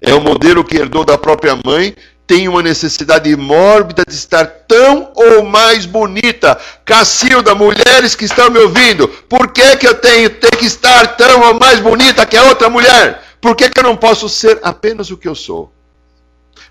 É 0.00 0.14
o 0.14 0.20
modelo 0.20 0.62
que 0.62 0.76
herdou 0.76 1.04
da 1.04 1.18
própria 1.18 1.58
mãe, 1.66 1.96
tem 2.28 2.46
uma 2.46 2.62
necessidade 2.62 3.34
mórbida 3.34 4.04
de 4.06 4.14
estar 4.14 4.46
tão 4.68 5.10
ou 5.16 5.44
mais 5.44 5.84
bonita. 5.84 6.56
Cacilda, 6.84 7.56
mulheres 7.56 8.14
que 8.14 8.26
estão 8.26 8.48
me 8.52 8.60
ouvindo, 8.60 9.08
por 9.08 9.48
que, 9.48 9.76
que 9.78 9.88
eu 9.88 9.96
tenho, 9.96 10.30
tenho 10.30 10.56
que 10.56 10.66
estar 10.66 11.16
tão 11.16 11.40
ou 11.40 11.58
mais 11.58 11.80
bonita 11.80 12.24
que 12.24 12.36
a 12.36 12.44
outra 12.44 12.70
mulher? 12.70 13.20
Por 13.40 13.56
que, 13.56 13.68
que 13.68 13.80
eu 13.80 13.84
não 13.84 13.96
posso 13.96 14.28
ser 14.28 14.60
apenas 14.62 15.10
o 15.10 15.16
que 15.16 15.26
eu 15.26 15.34
sou? 15.34 15.73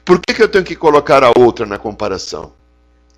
Por 0.04 0.20
que, 0.20 0.34
que 0.34 0.44
eu 0.44 0.50
tenho 0.50 0.64
que 0.64 0.76
colocar 0.76 1.24
a 1.24 1.32
outra 1.38 1.66
na 1.66 1.78
comparação? 1.78 2.54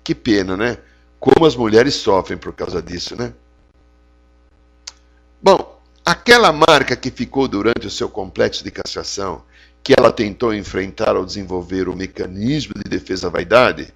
Que 0.04 0.14
pena, 0.14 0.56
né? 0.56 0.78
Como 1.18 1.46
as 1.46 1.56
mulheres 1.56 1.94
sofrem 1.94 2.38
por 2.38 2.52
causa 2.52 2.80
disso, 2.80 3.16
né? 3.16 3.32
Bom, 5.42 5.80
aquela 6.04 6.52
marca 6.52 6.94
que 6.94 7.10
ficou 7.10 7.48
durante 7.48 7.86
o 7.86 7.90
seu 7.90 8.08
complexo 8.08 8.62
de 8.62 8.70
castração, 8.70 9.42
que 9.82 9.94
ela 9.96 10.12
tentou 10.12 10.54
enfrentar 10.54 11.16
ao 11.16 11.24
desenvolver 11.24 11.88
o 11.88 11.96
mecanismo 11.96 12.74
de 12.74 12.90
defesa 12.90 13.26
da 13.26 13.32
vaidade, 13.32 13.94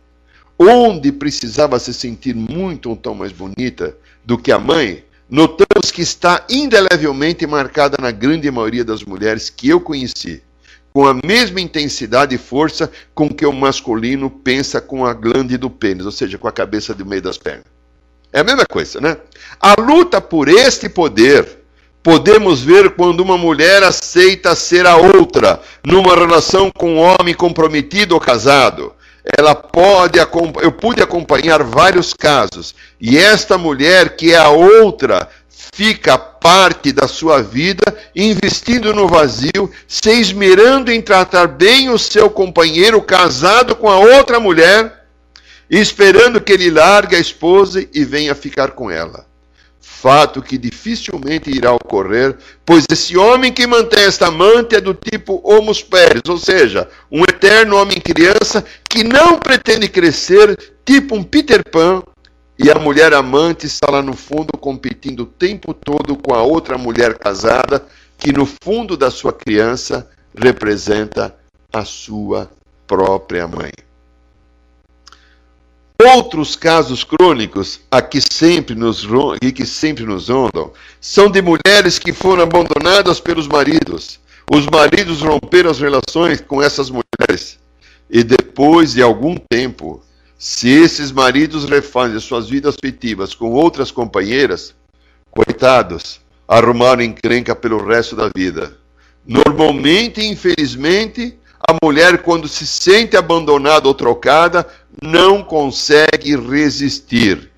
onde 0.59 1.11
precisava 1.11 1.79
se 1.79 1.95
sentir 1.95 2.35
muito 2.35 2.91
um 2.91 2.97
tom 2.97 3.15
mais 3.15 3.33
bonita 3.33 3.97
do 4.25 4.37
que 4.37 4.53
a 4.53 4.59
mãe, 4.59 5.05
notamos 5.29 5.91
que 5.91 6.03
está 6.03 6.45
indelevelmente 6.51 7.47
marcada 7.47 7.97
na 8.01 8.11
grande 8.11 8.51
maioria 8.51 8.85
das 8.85 9.03
mulheres 9.03 9.49
que 9.49 9.69
eu 9.69 9.81
conheci, 9.81 10.43
com 10.93 11.07
a 11.07 11.15
mesma 11.15 11.61
intensidade 11.61 12.35
e 12.35 12.39
força 12.39 12.91
com 13.15 13.29
que 13.29 13.47
o 13.47 13.53
masculino 13.53 14.29
pensa 14.31 14.81
com 14.81 15.07
a 15.07 15.15
glande 15.15 15.57
do 15.57 15.71
pênis, 15.71 16.05
ou 16.05 16.13
seja, 16.13 16.39
com 16.39 16.49
a 16.49 16.53
cabeça 16.53 16.95
do 16.95 17.07
meio 17.07 17.23
das 17.23 17.39
pernas. 17.39 17.65
É 18.33 18.41
a 18.41 18.45
mesma 18.45 18.65
coisa, 18.67 19.01
né? 19.01 19.17
A 19.61 19.75
luta 19.81 20.21
por 20.21 20.49
este 20.49 20.89
poder 20.89 21.61
podemos 22.03 22.63
ver 22.63 22.91
quando 22.91 23.21
uma 23.21 23.37
mulher 23.37 23.83
aceita 23.83 24.55
ser 24.55 24.87
a 24.87 24.97
outra 24.97 25.61
numa 25.85 26.15
relação 26.15 26.71
com 26.71 26.95
um 26.95 26.99
homem 26.99 27.35
comprometido 27.35 28.15
ou 28.15 28.21
casado. 28.21 28.95
Ela 29.37 29.55
pode, 29.55 30.19
eu 30.63 30.73
pude 30.73 31.03
acompanhar 31.03 31.63
vários 31.63 32.15
casos, 32.15 32.75
e 32.99 33.19
esta 33.19 33.59
mulher 33.59 34.17
que 34.17 34.33
é 34.33 34.39
a 34.39 34.49
outra 34.49 35.29
fica 35.75 36.19
parte 36.19 36.93
da 36.93 37.07
sua 37.07 37.43
vida 37.43 37.97
investindo 38.15 38.95
no 38.95 39.07
vazio, 39.07 39.71
se 39.87 40.11
esmerando 40.11 40.91
em 40.91 41.01
tratar 41.01 41.47
bem 41.47 41.91
o 41.91 41.99
seu 41.99 42.31
companheiro 42.31 43.01
casado 43.03 43.77
com 43.77 43.89
a 43.89 43.99
outra 43.99 44.41
mulher 44.41 45.01
esperando 45.71 46.41
que 46.41 46.53
ele 46.53 46.69
largue 46.69 47.15
a 47.15 47.21
esposa 47.21 47.87
e 47.95 48.05
venha 48.05 48.35
ficar 48.35 48.73
com 48.73 48.91
ela. 48.91 49.25
Fato 49.81 50.43
que 50.43 50.59
dificilmente 50.59 51.51
irá 51.51 51.73
ocorrer, 51.73 52.37
pois 52.65 52.87
esse 52.91 53.17
homem 53.17 53.53
que 53.53 53.67
mantém 53.67 54.05
esta 54.05 54.29
amante 54.29 54.75
é 54.75 54.81
do 54.81 54.95
tipo 54.95 55.41
homus 55.45 55.83
peres, 55.83 56.23
ou 56.27 56.39
seja, 56.39 56.89
um 57.11 57.23
eterno 57.23 57.77
homem 57.77 58.01
criança 58.01 58.65
que 58.89 59.05
não 59.05 59.39
pretende 59.39 59.89
crescer, 59.89 60.59
tipo 60.85 61.15
um 61.15 61.23
Peter 61.23 61.63
Pan, 61.71 62.03
e 62.63 62.71
a 62.71 62.79
mulher 62.79 63.15
amante 63.15 63.65
está 63.65 63.91
lá 63.91 64.03
no 64.03 64.15
fundo 64.15 64.53
competindo 64.59 65.21
o 65.21 65.27
tempo 65.27 65.73
todo 65.73 66.15
com 66.15 66.35
a 66.35 66.43
outra 66.43 66.77
mulher 66.77 67.17
casada, 67.17 67.87
que 68.19 68.33
no 68.33 68.45
fundo 68.63 68.99
da 68.99 69.11
sua 69.11 69.33
criança 69.33 70.07
representa 70.37 71.35
a 71.73 71.87
sua 71.87 72.51
própria 72.87 73.49
mãe. 73.49 73.73
Outros 76.15 76.55
casos 76.55 77.03
crônicos, 77.03 77.81
aqui 77.91 78.21
sempre 78.21 78.75
nos, 78.75 79.07
e 79.41 79.53
que 79.53 79.65
sempre 79.65 80.05
nos 80.05 80.29
rondam, 80.29 80.71
são 81.01 81.31
de 81.31 81.41
mulheres 81.41 81.99
que 81.99 82.13
foram 82.13 82.43
abandonadas 82.43 83.21
pelos 83.21 83.49
maridos. 83.49 84.21
Os 84.53 84.67
maridos 84.67 85.23
romperam 85.23 85.71
as 85.71 85.81
relações 85.81 86.43
com 86.43 86.63
essas 86.63 86.91
mulheres. 86.91 87.59
E 88.11 88.23
depois 88.23 88.93
de 88.93 89.03
algum 89.03 89.37
tempo, 89.37 90.03
se 90.43 90.71
esses 90.71 91.13
maridos 91.13 91.67
refazem 91.67 92.19
suas 92.19 92.49
vidas 92.49 92.75
afetivas 92.75 93.35
com 93.35 93.51
outras 93.51 93.91
companheiras, 93.91 94.75
coitados, 95.31 96.19
arrumaram 96.49 97.03
encrenca 97.03 97.55
pelo 97.55 97.87
resto 97.87 98.17
da 98.17 98.31
vida. 98.35 98.75
Normalmente, 99.27 100.25
infelizmente, 100.25 101.39
a 101.69 101.77
mulher, 101.85 102.23
quando 102.23 102.49
se 102.49 102.67
sente 102.67 103.19
abandonada 103.19 103.87
ou 103.87 103.93
trocada, 103.93 104.67
não 105.03 105.45
consegue 105.45 106.35
resistir. 106.37 107.51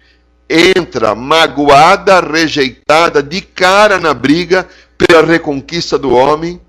Entra 0.50 1.14
magoada, 1.14 2.18
rejeitada, 2.18 3.22
de 3.22 3.42
cara 3.42 4.00
na 4.00 4.12
briga 4.12 4.68
pela 4.98 5.24
reconquista 5.24 5.96
do 5.96 6.10
homem 6.10 6.60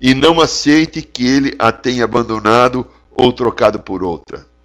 e 0.00 0.14
não 0.14 0.40
aceite 0.40 1.02
que 1.02 1.26
ele 1.26 1.54
a 1.58 1.70
tenha 1.70 2.04
abandonado 2.04 2.86
ou 3.10 3.30
trocado 3.34 3.78
por 3.78 4.02
outra. 4.02 4.55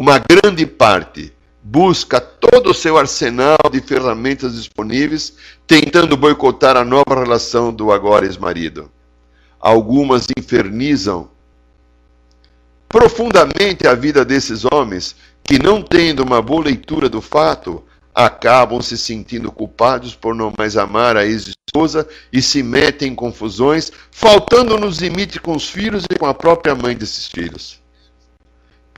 Uma 0.00 0.20
grande 0.20 0.64
parte 0.64 1.32
busca 1.60 2.20
todo 2.20 2.70
o 2.70 2.74
seu 2.74 2.96
arsenal 2.96 3.58
de 3.68 3.80
ferramentas 3.80 4.54
disponíveis, 4.54 5.34
tentando 5.66 6.16
boicotar 6.16 6.76
a 6.76 6.84
nova 6.84 7.18
relação 7.18 7.72
do 7.72 7.90
agora 7.90 8.24
ex-marido. 8.24 8.88
Algumas 9.58 10.28
infernizam 10.38 11.28
profundamente 12.88 13.88
a 13.88 13.94
vida 13.96 14.24
desses 14.24 14.64
homens 14.64 15.16
que, 15.42 15.60
não 15.60 15.82
tendo 15.82 16.22
uma 16.22 16.40
boa 16.40 16.66
leitura 16.66 17.08
do 17.08 17.20
fato, 17.20 17.82
acabam 18.14 18.80
se 18.80 18.96
sentindo 18.96 19.50
culpados 19.50 20.14
por 20.14 20.32
não 20.32 20.52
mais 20.56 20.76
amar 20.76 21.16
a 21.16 21.26
ex-esposa 21.26 22.06
e 22.32 22.40
se 22.40 22.62
metem 22.62 23.10
em 23.10 23.14
confusões, 23.16 23.90
faltando 24.12 24.78
nos 24.78 25.00
limites 25.00 25.38
com 25.38 25.56
os 25.56 25.68
filhos 25.68 26.04
e 26.08 26.16
com 26.16 26.26
a 26.26 26.34
própria 26.34 26.76
mãe 26.76 26.96
desses 26.96 27.26
filhos. 27.26 27.80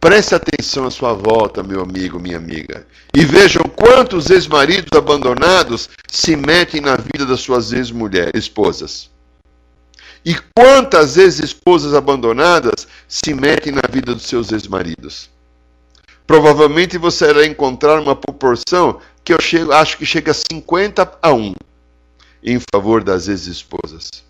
Preste 0.01 0.35
atenção 0.35 0.87
à 0.87 0.91
sua 0.91 1.13
volta, 1.13 1.63
meu 1.63 1.83
amigo, 1.83 2.19
minha 2.19 2.39
amiga, 2.39 2.87
e 3.15 3.23
vejam 3.23 3.63
quantos 3.65 4.31
ex-maridos 4.31 4.89
abandonados 4.97 5.91
se 6.09 6.35
metem 6.35 6.81
na 6.81 6.97
vida 6.97 7.27
das 7.27 7.41
suas 7.41 7.71
ex-mulheres, 7.71 8.33
esposas. 8.35 9.11
E 10.25 10.35
quantas 10.57 11.17
vezes 11.17 11.41
esposas 11.45 11.93
abandonadas 11.93 12.89
se 13.07 13.35
metem 13.35 13.75
na 13.75 13.83
vida 13.91 14.15
dos 14.15 14.25
seus 14.27 14.51
ex-maridos? 14.51 15.29
Provavelmente 16.27 16.97
você 16.97 17.29
irá 17.29 17.45
encontrar 17.45 18.01
uma 18.01 18.17
proporção 18.17 19.01
que 19.23 19.35
eu 19.35 19.41
chego, 19.41 19.71
acho 19.71 19.99
que 19.99 20.07
chega 20.07 20.31
a 20.31 20.35
50 20.35 21.19
a 21.21 21.33
1 21.33 21.55
em 22.43 22.59
favor 22.73 23.05
das 23.05 23.29
ex-esposas. 23.29 24.30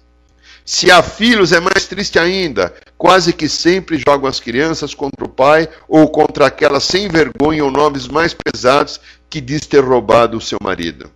Se 0.64 0.90
há 0.90 1.02
filhos, 1.02 1.52
é 1.52 1.60
mais 1.60 1.86
triste 1.86 2.18
ainda. 2.18 2.74
Quase 2.96 3.32
que 3.32 3.48
sempre 3.48 3.98
jogam 3.98 4.28
as 4.28 4.40
crianças 4.40 4.94
contra 4.94 5.24
o 5.24 5.28
pai 5.28 5.68
ou 5.88 6.08
contra 6.08 6.46
aquela 6.46 6.80
sem 6.80 7.08
vergonha 7.08 7.64
ou 7.64 7.70
nomes 7.70 8.06
mais 8.06 8.34
pesados 8.34 9.00
que 9.28 9.40
diz 9.40 9.66
ter 9.66 9.84
roubado 9.84 10.36
o 10.36 10.40
seu 10.40 10.58
marido. 10.62 11.10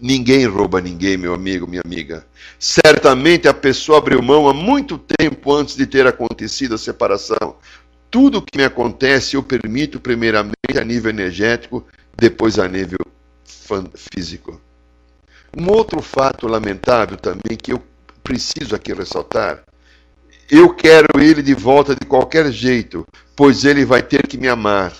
Ninguém 0.00 0.46
rouba 0.46 0.80
ninguém, 0.80 1.16
meu 1.16 1.34
amigo, 1.34 1.66
minha 1.66 1.82
amiga. 1.84 2.24
Certamente 2.58 3.48
a 3.48 3.54
pessoa 3.54 3.98
abriu 3.98 4.22
mão 4.22 4.48
há 4.48 4.54
muito 4.54 4.96
tempo 4.96 5.52
antes 5.52 5.74
de 5.74 5.86
ter 5.86 6.06
acontecido 6.06 6.76
a 6.76 6.78
separação. 6.78 7.56
Tudo 8.10 8.38
o 8.38 8.42
que 8.42 8.56
me 8.56 8.64
acontece 8.64 9.36
eu 9.36 9.42
permito 9.42 9.98
primeiramente 9.98 10.78
a 10.78 10.84
nível 10.84 11.10
energético, 11.10 11.84
depois 12.16 12.58
a 12.58 12.68
nível 12.68 12.98
físico. 14.12 14.60
Um 15.56 15.70
outro 15.70 16.00
fato 16.00 16.46
lamentável 16.46 17.16
também 17.16 17.56
que 17.56 17.72
eu 17.72 17.82
preciso 18.28 18.74
aqui 18.76 18.92
ressaltar. 18.92 19.62
Eu 20.50 20.74
quero 20.74 21.20
ele 21.20 21.42
de 21.42 21.54
volta 21.54 21.94
de 21.94 22.06
qualquer 22.06 22.52
jeito, 22.52 23.06
pois 23.34 23.64
ele 23.64 23.84
vai 23.84 24.02
ter 24.02 24.26
que 24.26 24.36
me 24.36 24.48
amar. 24.48 24.92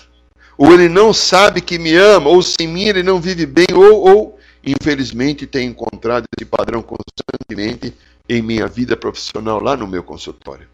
Ou 0.57 0.73
ele 0.73 0.89
não 0.89 1.13
sabe 1.13 1.61
que 1.61 1.79
me 1.79 1.95
ama, 1.95 2.29
ou 2.29 2.41
sem 2.41 2.67
mim 2.67 2.85
ele 2.85 3.03
não 3.03 3.21
vive 3.21 3.45
bem, 3.45 3.67
ou, 3.73 4.01
ou 4.01 4.39
Infelizmente, 4.63 5.47
tenho 5.47 5.71
encontrado 5.71 6.25
esse 6.37 6.45
padrão 6.45 6.83
constantemente 6.83 7.95
em 8.27 8.41
minha 8.41 8.67
vida 8.67 8.95
profissional 8.97 9.61
lá 9.61 9.75
no 9.75 9.87
meu 9.87 10.03
consultório. 10.03 10.67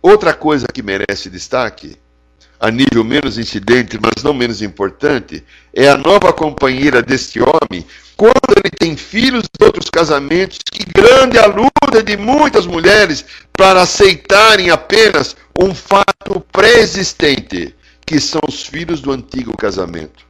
Outra 0.00 0.34
coisa 0.34 0.66
que 0.66 0.82
merece 0.82 1.30
destaque: 1.30 1.96
a 2.62 2.70
nível 2.70 3.02
menos 3.02 3.38
incidente, 3.38 3.98
mas 4.00 4.22
não 4.22 4.32
menos 4.32 4.62
importante, 4.62 5.42
é 5.74 5.88
a 5.88 5.96
nova 5.96 6.32
companheira 6.32 7.02
deste 7.02 7.40
homem, 7.40 7.84
quando 8.16 8.54
ele 8.56 8.70
tem 8.70 8.96
filhos 8.96 9.42
de 9.42 9.66
outros 9.66 9.90
casamentos, 9.90 10.58
que 10.70 10.84
grande 10.84 11.40
a 11.40 11.46
luta 11.46 12.00
de 12.04 12.16
muitas 12.16 12.64
mulheres 12.64 13.24
para 13.52 13.82
aceitarem 13.82 14.70
apenas 14.70 15.34
um 15.60 15.74
fato 15.74 16.38
pré-existente, 16.52 17.74
que 18.06 18.20
são 18.20 18.40
os 18.46 18.64
filhos 18.64 19.00
do 19.00 19.10
antigo 19.10 19.56
casamento. 19.56 20.24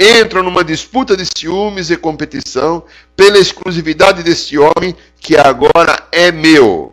Entram 0.00 0.42
numa 0.42 0.64
disputa 0.64 1.16
de 1.16 1.24
ciúmes 1.24 1.88
e 1.88 1.96
competição 1.96 2.82
pela 3.14 3.38
exclusividade 3.38 4.24
deste 4.24 4.58
homem 4.58 4.94
que 5.20 5.36
agora 5.36 6.04
é 6.10 6.32
meu. 6.32 6.92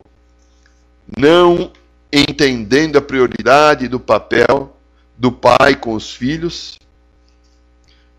Não 1.18 1.72
entendendo 2.14 2.98
a 2.98 3.02
prioridade 3.02 3.88
do 3.88 4.00
papel 4.00 4.78
do 5.18 5.32
pai 5.32 5.76
com 5.76 5.94
os 5.94 6.14
filhos, 6.14 6.78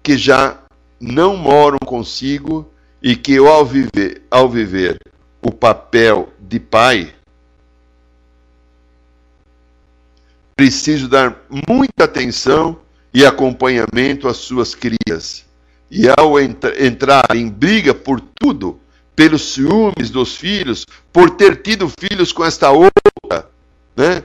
que 0.02 0.18
já 0.18 0.58
não 1.00 1.36
moram 1.36 1.78
consigo 1.78 2.68
e 3.00 3.14
que 3.14 3.36
ao 3.36 3.64
viver, 3.64 4.22
ao 4.30 4.48
viver 4.48 4.98
o 5.40 5.52
papel 5.52 6.32
de 6.40 6.58
pai, 6.58 7.14
preciso 10.56 11.08
dar 11.08 11.44
muita 11.68 12.04
atenção 12.04 12.80
e 13.12 13.24
acompanhamento 13.24 14.26
às 14.26 14.38
suas 14.38 14.74
crias. 14.74 15.44
E 15.90 16.08
ao 16.08 16.40
entra 16.40 16.84
entrar 16.84 17.24
em 17.34 17.48
briga 17.48 17.94
por 17.94 18.20
tudo, 18.20 18.80
pelos 19.14 19.52
ciúmes 19.52 20.10
dos 20.10 20.34
filhos, 20.36 20.84
por 21.12 21.30
ter 21.30 21.62
tido 21.62 21.88
filhos 21.88 22.32
com 22.32 22.44
esta 22.44 22.70
outra, 22.70 23.13
né? 23.96 24.24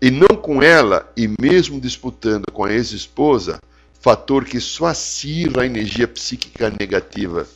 E 0.00 0.10
não 0.10 0.28
com 0.28 0.62
ela, 0.62 1.12
e 1.16 1.28
mesmo 1.40 1.80
disputando 1.80 2.50
com 2.52 2.64
a 2.64 2.72
ex-esposa, 2.72 3.60
fator 4.00 4.44
que 4.44 4.58
só 4.58 4.86
acirra 4.86 5.62
a 5.62 5.66
energia 5.66 6.08
psíquica 6.08 6.70
negativa. 6.70 7.46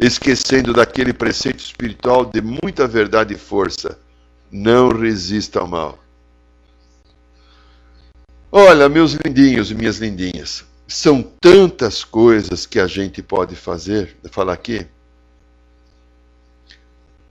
Esquecendo 0.00 0.72
daquele 0.72 1.12
preceito 1.12 1.58
espiritual 1.58 2.24
de 2.24 2.40
muita 2.40 2.86
verdade 2.86 3.34
e 3.34 3.38
força. 3.38 3.98
Não 4.50 4.88
resista 4.88 5.60
ao 5.60 5.66
mal. 5.66 5.98
Olha, 8.50 8.88
meus 8.88 9.12
lindinhos 9.12 9.70
e 9.70 9.74
minhas 9.74 9.98
lindinhas, 9.98 10.64
são 10.86 11.22
tantas 11.22 12.02
coisas 12.02 12.64
que 12.64 12.80
a 12.80 12.86
gente 12.86 13.22
pode 13.22 13.54
fazer, 13.54 14.16
falar 14.30 14.54
aqui. 14.54 14.86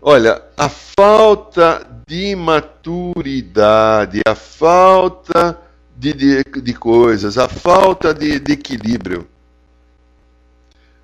Olha, 0.09 0.41
a 0.55 0.69
falta 0.69 1.85
de 2.07 2.33
maturidade, 2.33 4.21
a 4.25 4.35
falta 4.35 5.59
de, 5.97 6.13
de, 6.13 6.43
de 6.61 6.73
coisas, 6.73 7.37
a 7.37 7.49
falta 7.49 8.13
de, 8.13 8.39
de 8.39 8.53
equilíbrio. 8.53 9.27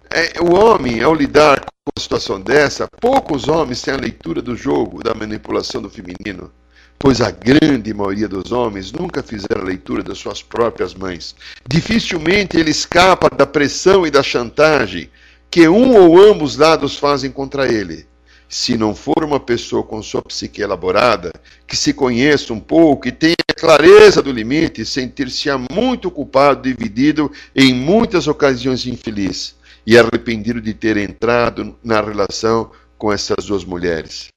É, 0.09 0.39
o 0.39 0.55
homem, 0.55 1.03
ao 1.03 1.13
lidar 1.13 1.59
com 1.59 1.91
uma 1.93 2.01
situação 2.01 2.39
dessa, 2.39 2.87
poucos 3.01 3.49
homens 3.49 3.81
têm 3.81 3.93
a 3.93 3.97
leitura 3.97 4.41
do 4.41 4.55
jogo, 4.55 5.03
da 5.03 5.13
manipulação 5.13 5.81
do 5.81 5.89
feminino, 5.89 6.49
pois 6.97 7.19
a 7.19 7.29
grande 7.29 7.93
maioria 7.93 8.29
dos 8.29 8.53
homens 8.53 8.93
nunca 8.93 9.21
fizeram 9.21 9.63
a 9.63 9.65
leitura 9.65 10.01
das 10.01 10.17
suas 10.17 10.41
próprias 10.41 10.93
mães. 10.93 11.35
Dificilmente 11.67 12.55
ele 12.55 12.71
escapa 12.71 13.29
da 13.29 13.45
pressão 13.45 14.07
e 14.07 14.09
da 14.09 14.23
chantagem 14.23 15.09
que 15.51 15.67
um 15.67 15.93
ou 15.93 16.17
ambos 16.21 16.55
lados 16.55 16.97
fazem 16.97 17.29
contra 17.29 17.67
ele 17.67 18.07
se 18.53 18.77
não 18.77 18.93
for 18.93 19.23
uma 19.23 19.39
pessoa 19.39 19.81
com 19.81 19.99
sua 20.03 20.21
psique 20.21 20.61
elaborada, 20.61 21.33
que 21.65 21.75
se 21.75 21.91
conheça 21.91 22.53
um 22.53 22.59
pouco 22.59 23.07
e 23.07 23.11
tenha 23.11 23.35
clareza 23.57 24.21
do 24.21 24.31
limite, 24.31 24.85
sentir-se 24.85 25.49
muito 25.71 26.11
culpado, 26.11 26.61
dividido 26.61 27.31
em 27.55 27.73
muitas 27.73 28.27
ocasiões 28.27 28.85
infeliz 28.85 29.55
e 29.87 29.97
arrependido 29.97 30.61
de 30.61 30.71
ter 30.71 30.97
entrado 30.97 31.75
na 31.83 31.99
relação 31.99 32.69
com 32.95 33.11
essas 33.11 33.45
duas 33.47 33.65
mulheres. 33.65 34.27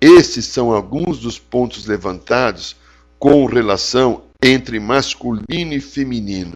Esses 0.00 0.46
são 0.46 0.72
alguns 0.72 1.18
dos 1.18 1.38
pontos 1.38 1.84
levantados 1.84 2.76
com 3.18 3.44
relação 3.44 4.22
entre 4.42 4.80
masculino 4.80 5.74
e 5.74 5.80
feminino. 5.82 6.54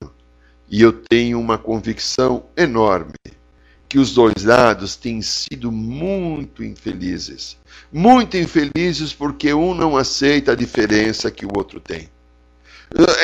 E 0.70 0.80
eu 0.80 0.90
tenho 0.90 1.38
uma 1.38 1.58
convicção 1.58 2.44
enorme 2.56 3.12
que 3.90 3.98
os 3.98 4.14
dois 4.14 4.44
lados 4.44 4.94
têm 4.94 5.20
sido 5.20 5.72
muito 5.72 6.62
infelizes. 6.62 7.56
Muito 7.92 8.36
infelizes 8.36 9.12
porque 9.12 9.52
um 9.52 9.74
não 9.74 9.96
aceita 9.96 10.52
a 10.52 10.54
diferença 10.54 11.28
que 11.28 11.44
o 11.44 11.50
outro 11.56 11.80
tem. 11.80 12.08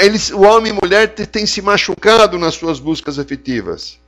Eles, 0.00 0.30
o 0.30 0.40
homem 0.40 0.72
e 0.72 0.78
mulher 0.82 1.14
têm 1.14 1.46
se 1.46 1.62
machucado 1.62 2.36
nas 2.36 2.54
suas 2.54 2.80
buscas 2.80 3.16
afetivas. 3.16 4.00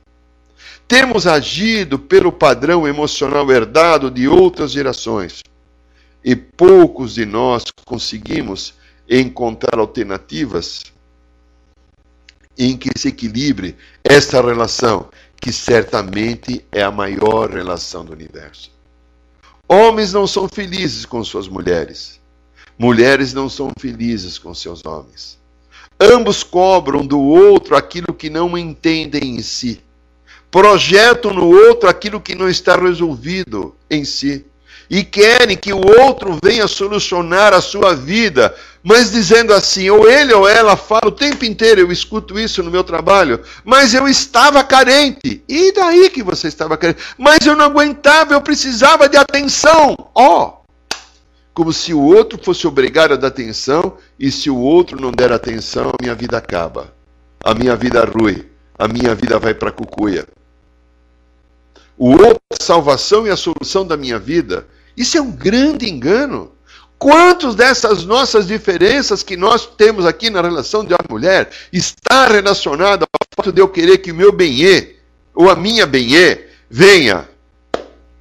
Temos 0.85 1.25
agido 1.25 1.97
pelo 1.97 2.29
padrão 2.29 2.85
emocional 2.85 3.49
herdado 3.49 4.11
de 4.11 4.27
outras 4.27 4.73
gerações. 4.73 5.41
E 6.21 6.35
poucos 6.35 7.13
de 7.13 7.25
nós 7.25 7.63
conseguimos 7.85 8.73
encontrar 9.09 9.79
alternativas 9.79 10.83
em 12.57 12.75
que 12.75 12.89
se 12.99 13.07
equilibre 13.07 13.77
esta 14.03 14.41
relação 14.41 15.07
que 15.41 15.53
certamente 15.53 16.65
é 16.71 16.83
a 16.83 16.91
maior 16.91 17.49
relação 17.49 18.03
do 18.03 18.13
universo. 18.13 18.71
Homens 19.67 20.11
não 20.13 20.25
são 20.25 20.49
felizes 20.49 21.05
com 21.05 21.23
suas 21.23 21.47
mulheres. 21.47 22.19
Mulheres 22.77 23.33
não 23.33 23.49
são 23.49 23.71
felizes 23.79 24.37
com 24.37 24.53
seus 24.53 24.83
homens. 24.85 25.37
Ambos 25.99 26.43
cobram 26.43 27.05
do 27.05 27.19
outro 27.19 27.75
aquilo 27.75 28.13
que 28.13 28.29
não 28.29 28.57
entendem 28.57 29.35
em 29.35 29.41
si. 29.41 29.81
Projetam 30.49 31.33
no 31.33 31.45
outro 31.45 31.87
aquilo 31.87 32.19
que 32.19 32.35
não 32.35 32.49
está 32.49 32.75
resolvido 32.75 33.75
em 33.89 34.03
si 34.03 34.45
e 34.89 35.03
querem 35.03 35.55
que 35.55 35.71
o 35.71 36.01
outro 36.01 36.39
venha 36.43 36.67
solucionar 36.67 37.53
a 37.53 37.61
sua 37.61 37.93
vida, 37.93 38.55
mas 38.81 39.11
dizendo 39.11 39.53
assim, 39.53 39.89
ou 39.89 40.09
ele 40.09 40.33
ou 40.33 40.47
ela 40.47 40.75
fala 40.75 41.07
o 41.07 41.11
tempo 41.11 41.45
inteiro, 41.45 41.81
eu 41.81 41.91
escuto 41.91 42.39
isso 42.39 42.63
no 42.63 42.71
meu 42.71 42.83
trabalho, 42.83 43.41
mas 43.63 43.93
eu 43.93 44.07
estava 44.07 44.63
carente. 44.63 45.43
E 45.47 45.71
daí 45.73 46.09
que 46.09 46.23
você 46.23 46.47
estava 46.47 46.75
carente? 46.75 47.03
Mas 47.17 47.45
eu 47.45 47.55
não 47.55 47.65
aguentava, 47.65 48.33
eu 48.33 48.41
precisava 48.41 49.07
de 49.07 49.15
atenção. 49.15 49.95
Ó, 50.15 50.45
oh, 50.45 50.59
como 51.53 51.71
se 51.71 51.93
o 51.93 52.01
outro 52.01 52.39
fosse 52.41 52.65
obrigado 52.65 53.13
a 53.13 53.17
dar 53.17 53.27
atenção, 53.27 53.97
e 54.19 54.31
se 54.31 54.49
o 54.49 54.57
outro 54.57 54.99
não 54.99 55.11
der 55.11 55.31
atenção, 55.31 55.89
a 55.89 56.01
minha 56.01 56.15
vida 56.15 56.37
acaba. 56.37 56.91
A 57.43 57.53
minha 57.53 57.75
vida 57.75 58.03
rui, 58.05 58.49
a 58.77 58.87
minha 58.87 59.13
vida 59.13 59.37
vai 59.37 59.53
para 59.53 59.71
cucuia. 59.71 60.25
O 61.97 62.11
outro, 62.11 62.39
a 62.51 62.63
salvação 62.63 63.27
e 63.27 63.29
a 63.29 63.35
solução 63.35 63.85
da 63.85 63.97
minha 63.97 64.17
vida 64.17 64.65
isso 64.99 65.17
é 65.17 65.21
um 65.21 65.31
grande 65.31 65.89
engano. 65.89 66.51
Quantos 66.97 67.55
dessas 67.55 68.03
nossas 68.03 68.45
diferenças 68.45 69.23
que 69.23 69.37
nós 69.37 69.65
temos 69.65 70.05
aqui 70.05 70.29
na 70.29 70.41
relação 70.41 70.83
de 70.83 70.93
homem 70.93 71.07
mulher 71.09 71.49
está 71.71 72.27
relacionado 72.27 73.03
ao 73.03 73.35
fato 73.37 73.53
de 73.53 73.61
eu 73.61 73.69
querer 73.69 73.99
que 73.99 74.11
o 74.11 74.15
meu 74.15 74.33
bem 74.33 74.95
ou 75.33 75.49
a 75.49 75.55
minha 75.55 75.87
bem 75.87 76.09
venha 76.69 77.27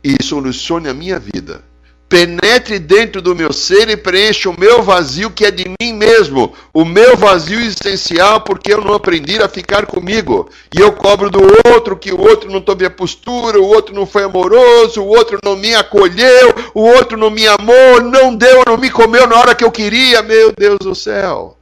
e 0.05 0.23
solucione 0.23 0.89
a 0.89 0.95
minha 0.95 1.19
vida 1.19 1.68
penetre 2.09 2.79
dentro 2.79 3.21
do 3.21 3.37
meu 3.37 3.53
ser 3.53 3.89
e 3.91 3.97
preencha 3.97 4.49
o 4.49 4.59
meu 4.59 4.83
vazio 4.83 5.31
que 5.31 5.45
é 5.45 5.51
de 5.51 5.67
mim 5.81 5.93
mesmo, 5.93 6.55
o 6.73 6.85
meu 6.85 7.17
vazio 7.17 7.61
existencial, 7.61 8.41
porque 8.41 8.73
eu 8.73 8.83
não 8.83 8.95
aprendi 8.95 9.41
a 9.43 9.49
ficar 9.49 9.85
comigo. 9.85 10.49
E 10.75 10.81
eu 10.81 10.93
cobro 10.93 11.31
do 11.31 11.41
outro 11.73 11.97
que 11.97 12.13
o 12.13 12.21
outro 12.21 12.51
não 12.51 12.63
teve 12.63 12.87
a 12.87 12.91
postura, 12.91 13.61
o 13.61 13.67
outro 13.67 13.95
não 13.95 14.07
foi 14.07 14.25
amoroso, 14.25 15.03
o 15.03 15.09
outro 15.09 15.39
não 15.45 15.55
me 15.55 15.75
acolheu, 15.75 16.55
o 16.75 16.81
outro 16.81 17.19
não 17.19 17.31
me 17.31 17.47
amou, 17.47 18.01
não 18.03 18.35
deu, 18.35 18.63
não 18.67 18.79
me 18.79 18.91
comeu 18.91 19.27
na 19.27 19.37
hora 19.37 19.55
que 19.55 19.65
eu 19.65 19.71
queria. 19.71 20.23
Meu 20.23 20.53
Deus 20.53 20.79
do 20.79 20.95
céu. 20.95 21.59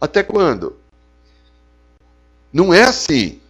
Até 0.00 0.22
quando? 0.22 0.76
Não 2.52 2.72
é 2.72 2.82
assim. 2.82 3.40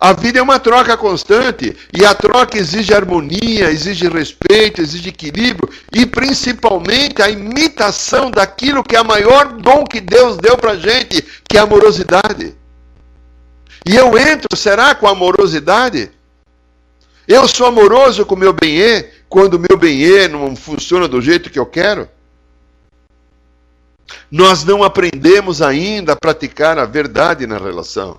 A 0.00 0.14
vida 0.14 0.38
é 0.38 0.42
uma 0.42 0.58
troca 0.58 0.96
constante 0.96 1.76
e 1.92 2.06
a 2.06 2.14
troca 2.14 2.56
exige 2.56 2.94
harmonia, 2.94 3.70
exige 3.70 4.08
respeito, 4.08 4.80
exige 4.80 5.10
equilíbrio 5.10 5.68
e 5.92 6.06
principalmente 6.06 7.20
a 7.20 7.28
imitação 7.28 8.30
daquilo 8.30 8.82
que 8.82 8.96
é 8.96 9.00
o 9.02 9.04
maior 9.04 9.52
dom 9.58 9.84
que 9.84 10.00
Deus 10.00 10.38
deu 10.38 10.56
para 10.56 10.74
gente, 10.74 11.22
que 11.46 11.58
é 11.58 11.60
a 11.60 11.64
amorosidade. 11.64 12.56
E 13.86 13.94
eu 13.94 14.16
entro, 14.16 14.56
será 14.56 14.94
com 14.94 15.06
amorosidade? 15.06 16.10
Eu 17.28 17.46
sou 17.46 17.66
amoroso 17.66 18.24
com 18.24 18.34
o 18.34 18.38
meu 18.38 18.54
bem 18.54 19.04
quando 19.28 19.54
o 19.54 19.58
meu 19.58 19.76
bem 19.76 20.28
não 20.28 20.56
funciona 20.56 21.06
do 21.06 21.20
jeito 21.20 21.50
que 21.50 21.58
eu 21.58 21.66
quero? 21.66 22.08
Nós 24.30 24.64
não 24.64 24.82
aprendemos 24.82 25.60
ainda 25.60 26.14
a 26.14 26.16
praticar 26.16 26.78
a 26.78 26.86
verdade 26.86 27.46
na 27.46 27.58
relação. 27.58 28.18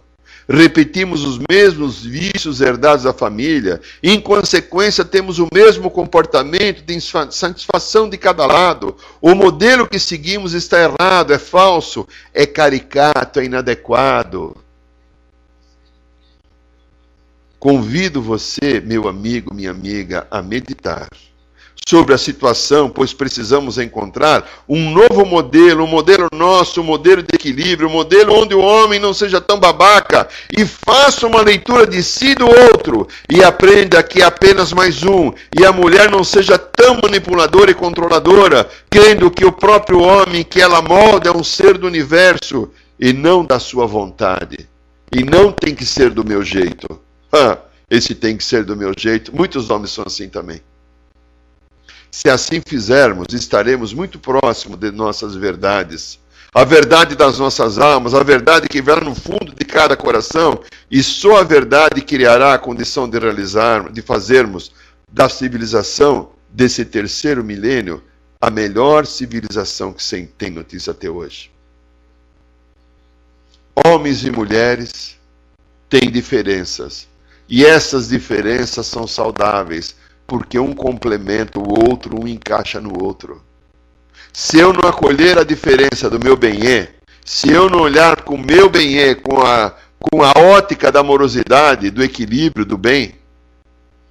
Repetimos 0.52 1.24
os 1.24 1.40
mesmos 1.50 2.04
vícios 2.04 2.62
herdados 2.62 3.06
da 3.06 3.14
família, 3.14 3.82
e, 4.04 4.12
em 4.12 4.20
consequência, 4.20 5.06
temos 5.06 5.40
o 5.40 5.48
mesmo 5.54 5.90
comportamento 5.90 6.84
de 6.84 6.94
insatisfação 6.94 8.10
de 8.10 8.18
cada 8.18 8.46
lado. 8.46 8.96
O 9.22 9.34
modelo 9.34 9.88
que 9.88 9.98
seguimos 9.98 10.54
está 10.54 10.78
errado, 10.82 11.34
é 11.34 11.40
falso, 11.40 12.08
é 12.34 12.46
caricato, 12.46 13.40
é 13.40 13.46
inadequado. 13.46 14.56
Convido 17.58 18.22
você, 18.22 18.82
meu 18.82 19.08
amigo, 19.08 19.54
minha 19.54 19.72
amiga, 19.72 20.28
a 20.30 20.42
meditar 20.42 21.08
sobre 21.88 22.14
a 22.14 22.18
situação, 22.18 22.90
pois 22.90 23.14
precisamos 23.14 23.78
encontrar 23.78 24.48
um 24.70 24.92
novo 24.92 25.26
modelo, 25.26 25.84
um 25.84 25.88
modelo 25.88 26.28
nosso, 26.34 26.80
um 26.80 26.86
modelo 26.86 27.22
de 27.22 27.36
equilíbrio, 27.36 27.90
um 27.90 27.92
modelo 27.92 28.34
onde 28.34 28.54
o 28.56 28.62
homem 28.62 29.00
não 29.00 29.14
seja 29.14 29.42
tão 29.42 29.60
babaca 29.60 30.28
e 30.58 30.66
faça 30.66 31.28
uma 31.28 31.42
leitura 31.42 31.86
de 31.86 32.02
si 32.04 32.36
do 32.36 32.46
outro 32.46 33.08
e 33.30 33.44
aprenda 33.44 34.02
que 34.04 34.22
é 34.22 34.26
apenas 34.26 34.72
mais 34.72 35.04
um, 35.04 35.34
e 35.58 35.66
a 35.66 35.72
mulher 35.72 36.10
não 36.10 36.24
seja 36.24 36.58
tão 36.58 37.00
manipuladora 37.02 37.72
e 37.72 37.76
controladora, 37.76 38.70
crendo 38.90 39.32
que 39.32 39.44
o 39.44 39.52
próprio 39.52 40.02
homem 40.02 40.44
que 40.44 40.62
ela 40.62 40.82
molda 40.82 41.30
é 41.30 41.32
um 41.36 41.44
ser 41.44 41.78
do 41.78 41.88
universo 41.88 42.70
e 43.00 43.12
não 43.12 43.44
da 43.44 43.60
sua 43.60 43.86
vontade. 43.86 44.70
E 45.14 45.24
não 45.24 45.52
tem 45.52 45.76
que 45.76 45.86
ser 45.86 46.12
do 46.12 46.24
meu 46.24 46.42
jeito. 46.42 46.88
Ah, 47.34 47.58
esse 47.90 48.16
tem 48.16 48.38
que 48.38 48.44
ser 48.46 48.64
do 48.64 48.78
meu 48.78 48.94
jeito. 48.98 49.36
Muitos 49.36 49.70
homens 49.70 49.92
são 49.92 50.06
assim 50.08 50.30
também. 50.30 50.62
Se 52.12 52.30
assim 52.30 52.62
fizermos, 52.66 53.28
estaremos 53.34 53.94
muito 53.94 54.20
próximo 54.20 54.76
de 54.76 54.92
nossas 54.92 55.34
verdades. 55.34 56.20
A 56.54 56.66
verdade 56.66 57.16
das 57.16 57.40
nossas 57.40 57.80
almas, 57.80 58.14
a 58.14 58.22
verdade 58.22 58.68
que 58.68 58.82
vem 58.82 59.00
no 59.00 59.16
fundo 59.16 59.56
de 59.58 59.64
cada 59.64 59.96
coração, 59.96 60.62
e 60.90 61.02
só 61.02 61.38
a 61.38 61.44
verdade 61.44 62.02
criará 62.02 62.54
a 62.54 62.60
condição 62.60 63.10
de 63.10 63.18
realizar, 63.18 63.90
de 63.90 64.02
fazermos 64.02 64.74
da 65.10 65.30
civilização 65.30 66.32
desse 66.50 66.84
terceiro 66.84 67.42
milênio 67.42 68.04
a 68.42 68.50
melhor 68.50 69.06
civilização 69.06 69.94
que 69.94 70.04
se 70.04 70.26
tem 70.38 70.50
notícia 70.50 70.92
até 70.92 71.10
hoje. 71.10 71.50
Homens 73.86 74.26
e 74.26 74.32
mulheres 74.32 75.16
têm 75.90 76.12
diferenças, 76.12 77.08
e 77.48 77.66
essas 77.66 78.10
diferenças 78.10 78.88
são 78.88 79.08
saudáveis, 79.08 79.96
porque 80.32 80.58
um 80.58 80.72
complementa 80.72 81.60
o 81.60 81.90
outro, 81.90 82.18
um 82.18 82.26
encaixa 82.26 82.80
no 82.80 83.04
outro. 83.04 83.44
Se 84.32 84.58
eu 84.58 84.72
não 84.72 84.90
acolher 84.90 85.38
a 85.38 85.44
diferença 85.44 86.10
do 86.10 86.24
meu 86.24 86.38
bem 86.38 86.54
se 87.26 87.52
eu 87.52 87.70
não 87.70 87.82
olhar 87.82 88.22
com 88.22 88.36
o 88.36 88.38
meu 88.38 88.70
bem 88.70 89.14
com 89.16 89.42
a, 89.42 89.76
com 90.00 90.24
a 90.24 90.32
ótica 90.56 90.90
da 90.90 91.02
amorosidade, 91.02 91.92
do 91.92 92.02
equilíbrio, 92.02 92.66
do 92.66 92.78
bem, 92.78 93.16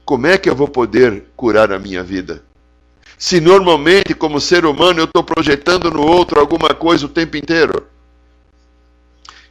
como 0.05 0.27
é 0.27 0.37
que 0.37 0.51
eu 0.51 0.55
vou 0.55 0.68
poder 0.68 1.25
curar 1.35 1.73
a 1.73 1.79
minha 1.79 2.03
vida? 2.03 2.45
Se 3.16 3.41
normalmente, 3.41 4.12
como 4.12 4.43
ser 4.43 4.66
humano, 4.66 5.01
eu 5.01 5.05
estou 5.07 5.25
projetando 5.25 5.91
no 5.91 6.03
outro 6.07 6.39
alguma 6.39 6.75
coisa 6.75 7.07
o 7.07 7.09
tempo 7.09 7.39
inteiro. 7.39 7.87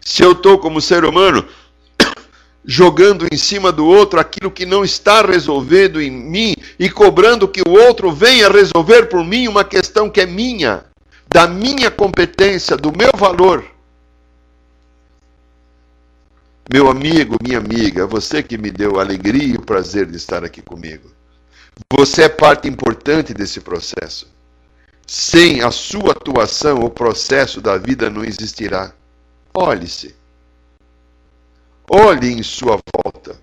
Se 0.01 0.22
eu 0.22 0.34
estou, 0.34 0.59
como 0.59 0.80
ser 0.80 1.03
humano, 1.03 1.43
jogando 2.64 3.28
em 3.32 3.38
cima 3.38 3.72
do 3.72 3.86
outro 3.86 4.20
aquilo 4.20 4.51
que 4.51 4.66
não 4.66 4.84
está 4.84 5.22
resolvido 5.22 6.01
em 6.01 6.12
mim 6.12 6.55
e 6.78 6.89
cobrando 6.89 7.47
que 7.47 7.62
o 7.68 7.72
outro 7.72 8.12
venha 8.12 8.49
resolver 8.49 9.07
por 9.07 9.24
mim 9.24 9.47
uma 9.47 9.64
questão 9.64 10.10
que 10.10 10.22
é 10.22 10.26
minha, 10.26 10.86
da 11.28 11.47
minha 11.47 11.89
competência, 11.89 12.76
do 12.76 12.91
meu 12.95 13.12
valor. 13.16 13.66
Meu 16.72 16.88
amigo, 16.88 17.38
minha 17.41 17.57
amiga, 17.57 18.05
você 18.05 18.43
que 18.43 18.57
me 18.57 18.70
deu 18.70 18.99
a 18.99 19.01
alegria 19.01 19.43
e 19.43 19.57
o 19.57 19.62
prazer 19.62 20.05
de 20.05 20.18
estar 20.18 20.43
aqui 20.43 20.62
comigo. 20.62 21.10
Você 21.91 22.24
é 22.24 22.30
parte 22.30 22.68
importante 22.68 23.34
desse 23.34 23.60
processo. 23.60 24.28
Sem 25.07 25.64
a 25.64 25.72
sua 25.72 26.12
atuação, 26.12 26.82
o 26.82 26.89
processo 26.89 27.60
da 27.60 27.78
vida 27.78 28.12
não 28.12 28.24
existirá. 28.24 28.93
Olhe-se. 29.51 30.18
Olhe 31.91 32.31
em 32.31 32.43
sua 32.43 32.79
volta. 32.93 33.35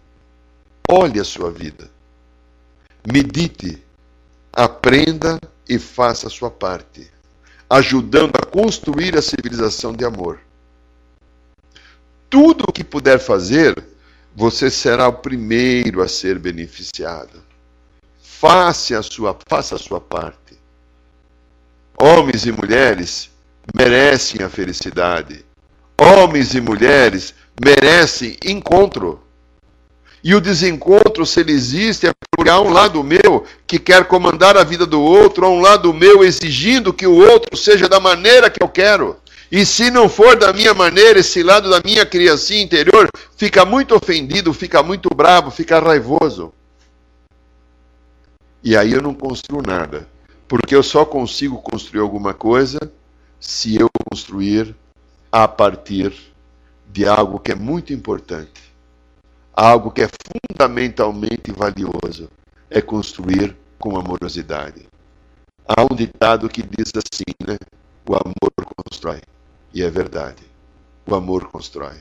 Olhe 0.89 1.19
a 1.19 1.25
sua 1.25 1.51
vida. 1.51 1.91
Medite, 3.13 3.83
aprenda 4.53 5.41
e 5.69 5.79
faça 5.81 6.29
a 6.29 6.31
sua 6.31 6.51
parte, 6.51 7.11
ajudando 7.69 8.37
a 8.37 8.47
construir 8.47 9.17
a 9.19 9.23
civilização 9.23 9.93
de 9.93 10.05
amor. 10.05 10.41
Tudo 12.31 12.65
o 12.69 12.73
que 12.73 12.85
puder 12.85 13.19
fazer, 13.19 13.75
você 14.35 14.71
será 14.71 15.09
o 15.09 15.15
primeiro 15.15 16.01
a 16.01 16.07
ser 16.07 16.39
beneficiado. 16.39 17.43
Faça 18.23 18.99
a 18.99 19.03
sua, 19.03 19.37
faça 19.49 19.75
a 19.75 19.79
sua 19.79 20.01
parte. 20.01 20.57
Homens 22.01 22.47
e 22.47 22.53
mulheres 22.53 23.31
merecem 23.75 24.45
a 24.45 24.49
felicidade. 24.49 25.45
Homens 25.99 26.55
e 26.55 26.61
mulheres 26.61 27.35
merece 27.63 28.37
encontro. 28.45 29.21
E 30.23 30.35
o 30.35 30.41
desencontro, 30.41 31.25
se 31.25 31.41
ele 31.41 31.53
existe, 31.53 32.09
é 32.09 32.13
porque 32.31 32.51
há 32.51 32.61
um 32.61 32.71
lado 32.71 33.03
meu 33.05 33.45
que 33.67 33.79
quer 33.79 34.07
comandar 34.07 34.57
a 34.57 34.65
vida 34.65 34.85
do 34.85 35.01
outro, 35.01 35.47
há 35.47 35.51
um 35.51 35.61
lado 35.61 35.95
meu 35.95 36.25
exigindo 36.25 36.93
que 36.93 37.07
o 37.07 37.15
outro 37.15 37.57
seja 37.57 37.89
da 37.89 38.01
maneira 38.01 38.51
que 38.51 38.63
eu 38.63 38.69
quero. 38.69 39.17
E 39.51 39.65
se 39.65 39.91
não 39.91 40.09
for 40.09 40.37
da 40.37 40.53
minha 40.53 40.75
maneira, 40.75 41.21
esse 41.21 41.43
lado 41.43 41.71
da 41.71 41.81
minha 41.85 42.05
criancinha 42.05 42.63
interior 42.63 43.09
fica 43.37 43.65
muito 43.65 43.95
ofendido, 43.95 44.53
fica 44.53 44.83
muito 44.83 45.09
bravo, 45.15 45.51
fica 45.51 45.79
raivoso. 45.79 46.53
E 48.63 48.77
aí 48.77 48.93
eu 48.93 49.01
não 49.01 49.15
construo 49.15 49.63
nada. 49.65 50.09
Porque 50.49 50.75
eu 50.75 50.83
só 50.83 51.05
consigo 51.05 51.59
construir 51.59 52.01
alguma 52.01 52.35
coisa 52.35 52.81
se 53.39 53.77
eu 53.77 53.89
construir 54.11 54.75
a 55.31 55.47
partir 55.47 56.13
de 56.97 57.07
algo 57.07 57.39
que 57.39 57.53
é 57.53 57.55
muito 57.55 57.93
importante, 57.93 58.73
algo 59.53 59.91
que 59.91 60.01
é 60.01 60.09
fundamentalmente 60.49 61.53
valioso, 61.55 62.31
é 62.71 62.81
construir 62.81 63.55
com 63.79 63.99
amorosidade. 63.99 64.87
Há 65.69 65.83
um 65.83 65.95
ditado 65.95 66.49
que 66.49 66.63
diz 66.63 66.91
assim, 66.97 67.35
né? 67.47 67.59
O 68.09 68.15
amor 68.15 68.51
constrói. 68.83 69.21
E 69.75 69.83
é 69.83 69.91
verdade. 69.91 70.43
O 71.07 71.15
amor 71.15 71.49
constrói. 71.49 71.97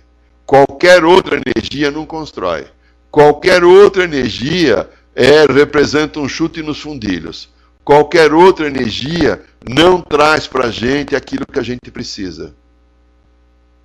Qualquer 0.46 1.04
outra 1.04 1.42
energia 1.46 1.92
não 1.92 2.06
constrói. 2.06 2.66
Qualquer 3.12 3.66
outra 3.66 4.06
energia 4.06 4.90
é 5.14 5.46
representa 5.46 6.22
um 6.22 6.30
chute 6.30 6.64
nos 6.64 6.80
fundilhos. 6.80 7.50
Qualquer 7.84 8.34
outra 8.34 8.68
energia 8.68 9.44
não 9.70 10.02
traz 10.02 10.48
para 10.48 10.68
a 10.68 10.72
gente 10.72 11.18
aquilo 11.18 11.46
que 11.46 11.60
a 11.60 11.64
gente 11.64 11.92
precisa. 11.92 12.56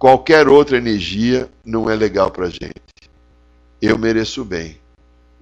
Qualquer 0.00 0.48
outra 0.48 0.78
energia 0.78 1.46
não 1.62 1.90
é 1.90 1.94
legal 1.94 2.30
para 2.30 2.46
a 2.46 2.48
gente. 2.48 2.72
Eu 3.82 3.98
mereço 3.98 4.40
o 4.40 4.44
bem. 4.46 4.78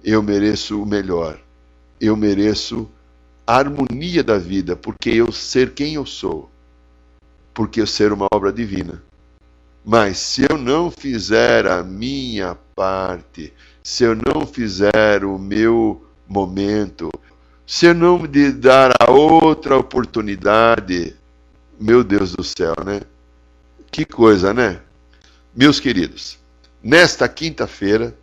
Eu 0.03 0.21
mereço 0.21 0.83
o 0.83 0.85
melhor. 0.85 1.39
Eu 1.97 2.17
mereço 2.17 2.91
a 3.47 3.55
harmonia 3.55 4.21
da 4.21 4.37
vida, 4.37 4.75
porque 4.75 5.11
eu 5.11 5.31
ser 5.31 5.73
quem 5.73 5.93
eu 5.93 6.05
sou. 6.05 6.49
Porque 7.53 7.79
eu 7.79 7.87
ser 7.87 8.11
uma 8.11 8.27
obra 8.33 8.51
divina. 8.51 9.01
Mas 9.85 10.17
se 10.17 10.45
eu 10.49 10.57
não 10.57 10.91
fizer 10.91 11.65
a 11.65 11.81
minha 11.81 12.53
parte, 12.75 13.53
se 13.81 14.03
eu 14.03 14.13
não 14.13 14.45
fizer 14.45 15.23
o 15.23 15.39
meu 15.39 16.05
momento, 16.27 17.09
se 17.65 17.85
eu 17.85 17.93
não 17.93 18.19
me 18.19 18.51
dar 18.51 18.91
a 18.99 19.09
outra 19.09 19.77
oportunidade, 19.77 21.15
meu 21.79 22.03
Deus 22.03 22.33
do 22.33 22.43
céu, 22.43 22.75
né? 22.85 22.99
Que 23.91 24.05
coisa, 24.05 24.53
né? 24.53 24.79
Meus 25.55 25.79
queridos, 25.79 26.37
nesta 26.81 27.27
quinta-feira 27.27 28.15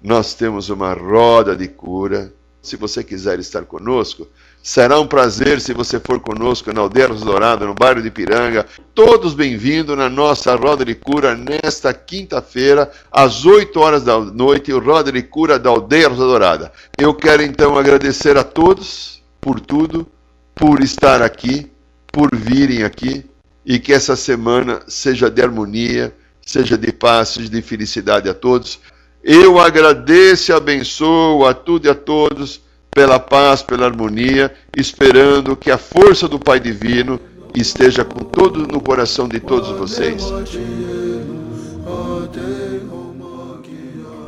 nós 0.00 0.34
temos 0.34 0.70
uma 0.70 0.92
roda 0.92 1.56
de 1.56 1.66
cura. 1.66 2.32
Se 2.62 2.76
você 2.76 3.02
quiser 3.02 3.38
estar 3.40 3.64
conosco, 3.64 4.28
será 4.62 5.00
um 5.00 5.06
prazer 5.06 5.60
se 5.60 5.72
você 5.72 5.98
for 5.98 6.20
conosco 6.20 6.72
na 6.72 6.82
Aldeia 6.82 7.08
Dourada, 7.08 7.66
no 7.66 7.74
bairro 7.74 8.00
de 8.00 8.10
Piranga. 8.10 8.66
Todos 8.94 9.34
bem-vindos 9.34 9.96
na 9.96 10.08
nossa 10.08 10.54
roda 10.54 10.84
de 10.84 10.94
cura 10.94 11.34
nesta 11.34 11.92
quinta-feira, 11.92 12.90
às 13.10 13.44
8 13.44 13.80
horas 13.80 14.04
da 14.04 14.18
noite, 14.20 14.72
o 14.72 14.78
roda 14.78 15.10
de 15.10 15.22
cura 15.22 15.58
da 15.58 15.70
Aldeia 15.70 16.10
Dourada. 16.10 16.72
Eu 16.96 17.14
quero 17.14 17.42
então 17.42 17.76
agradecer 17.76 18.36
a 18.36 18.44
todos 18.44 19.22
por 19.40 19.58
tudo, 19.58 20.06
por 20.54 20.80
estar 20.82 21.22
aqui, 21.22 21.70
por 22.12 22.28
virem 22.36 22.84
aqui 22.84 23.24
e 23.68 23.78
que 23.78 23.92
essa 23.92 24.16
semana 24.16 24.80
seja 24.88 25.30
de 25.30 25.42
harmonia, 25.42 26.10
seja 26.40 26.78
de 26.78 26.90
paz, 26.90 27.28
seja 27.28 27.50
de 27.50 27.60
felicidade 27.60 28.26
a 28.26 28.32
todos. 28.32 28.80
Eu 29.22 29.58
agradeço 29.58 30.50
e 30.50 30.54
abençoo 30.54 31.44
a 31.44 31.52
tudo 31.52 31.84
e 31.84 31.90
a 31.90 31.94
todos 31.94 32.62
pela 32.90 33.20
paz, 33.20 33.60
pela 33.60 33.84
harmonia, 33.84 34.50
esperando 34.74 35.54
que 35.54 35.70
a 35.70 35.76
força 35.76 36.26
do 36.26 36.38
Pai 36.38 36.58
Divino 36.58 37.20
esteja 37.54 38.06
com 38.06 38.24
todo 38.24 38.66
no 38.66 38.80
coração 38.80 39.28
de 39.28 39.38
todos 39.38 39.68
vocês. 39.76 40.24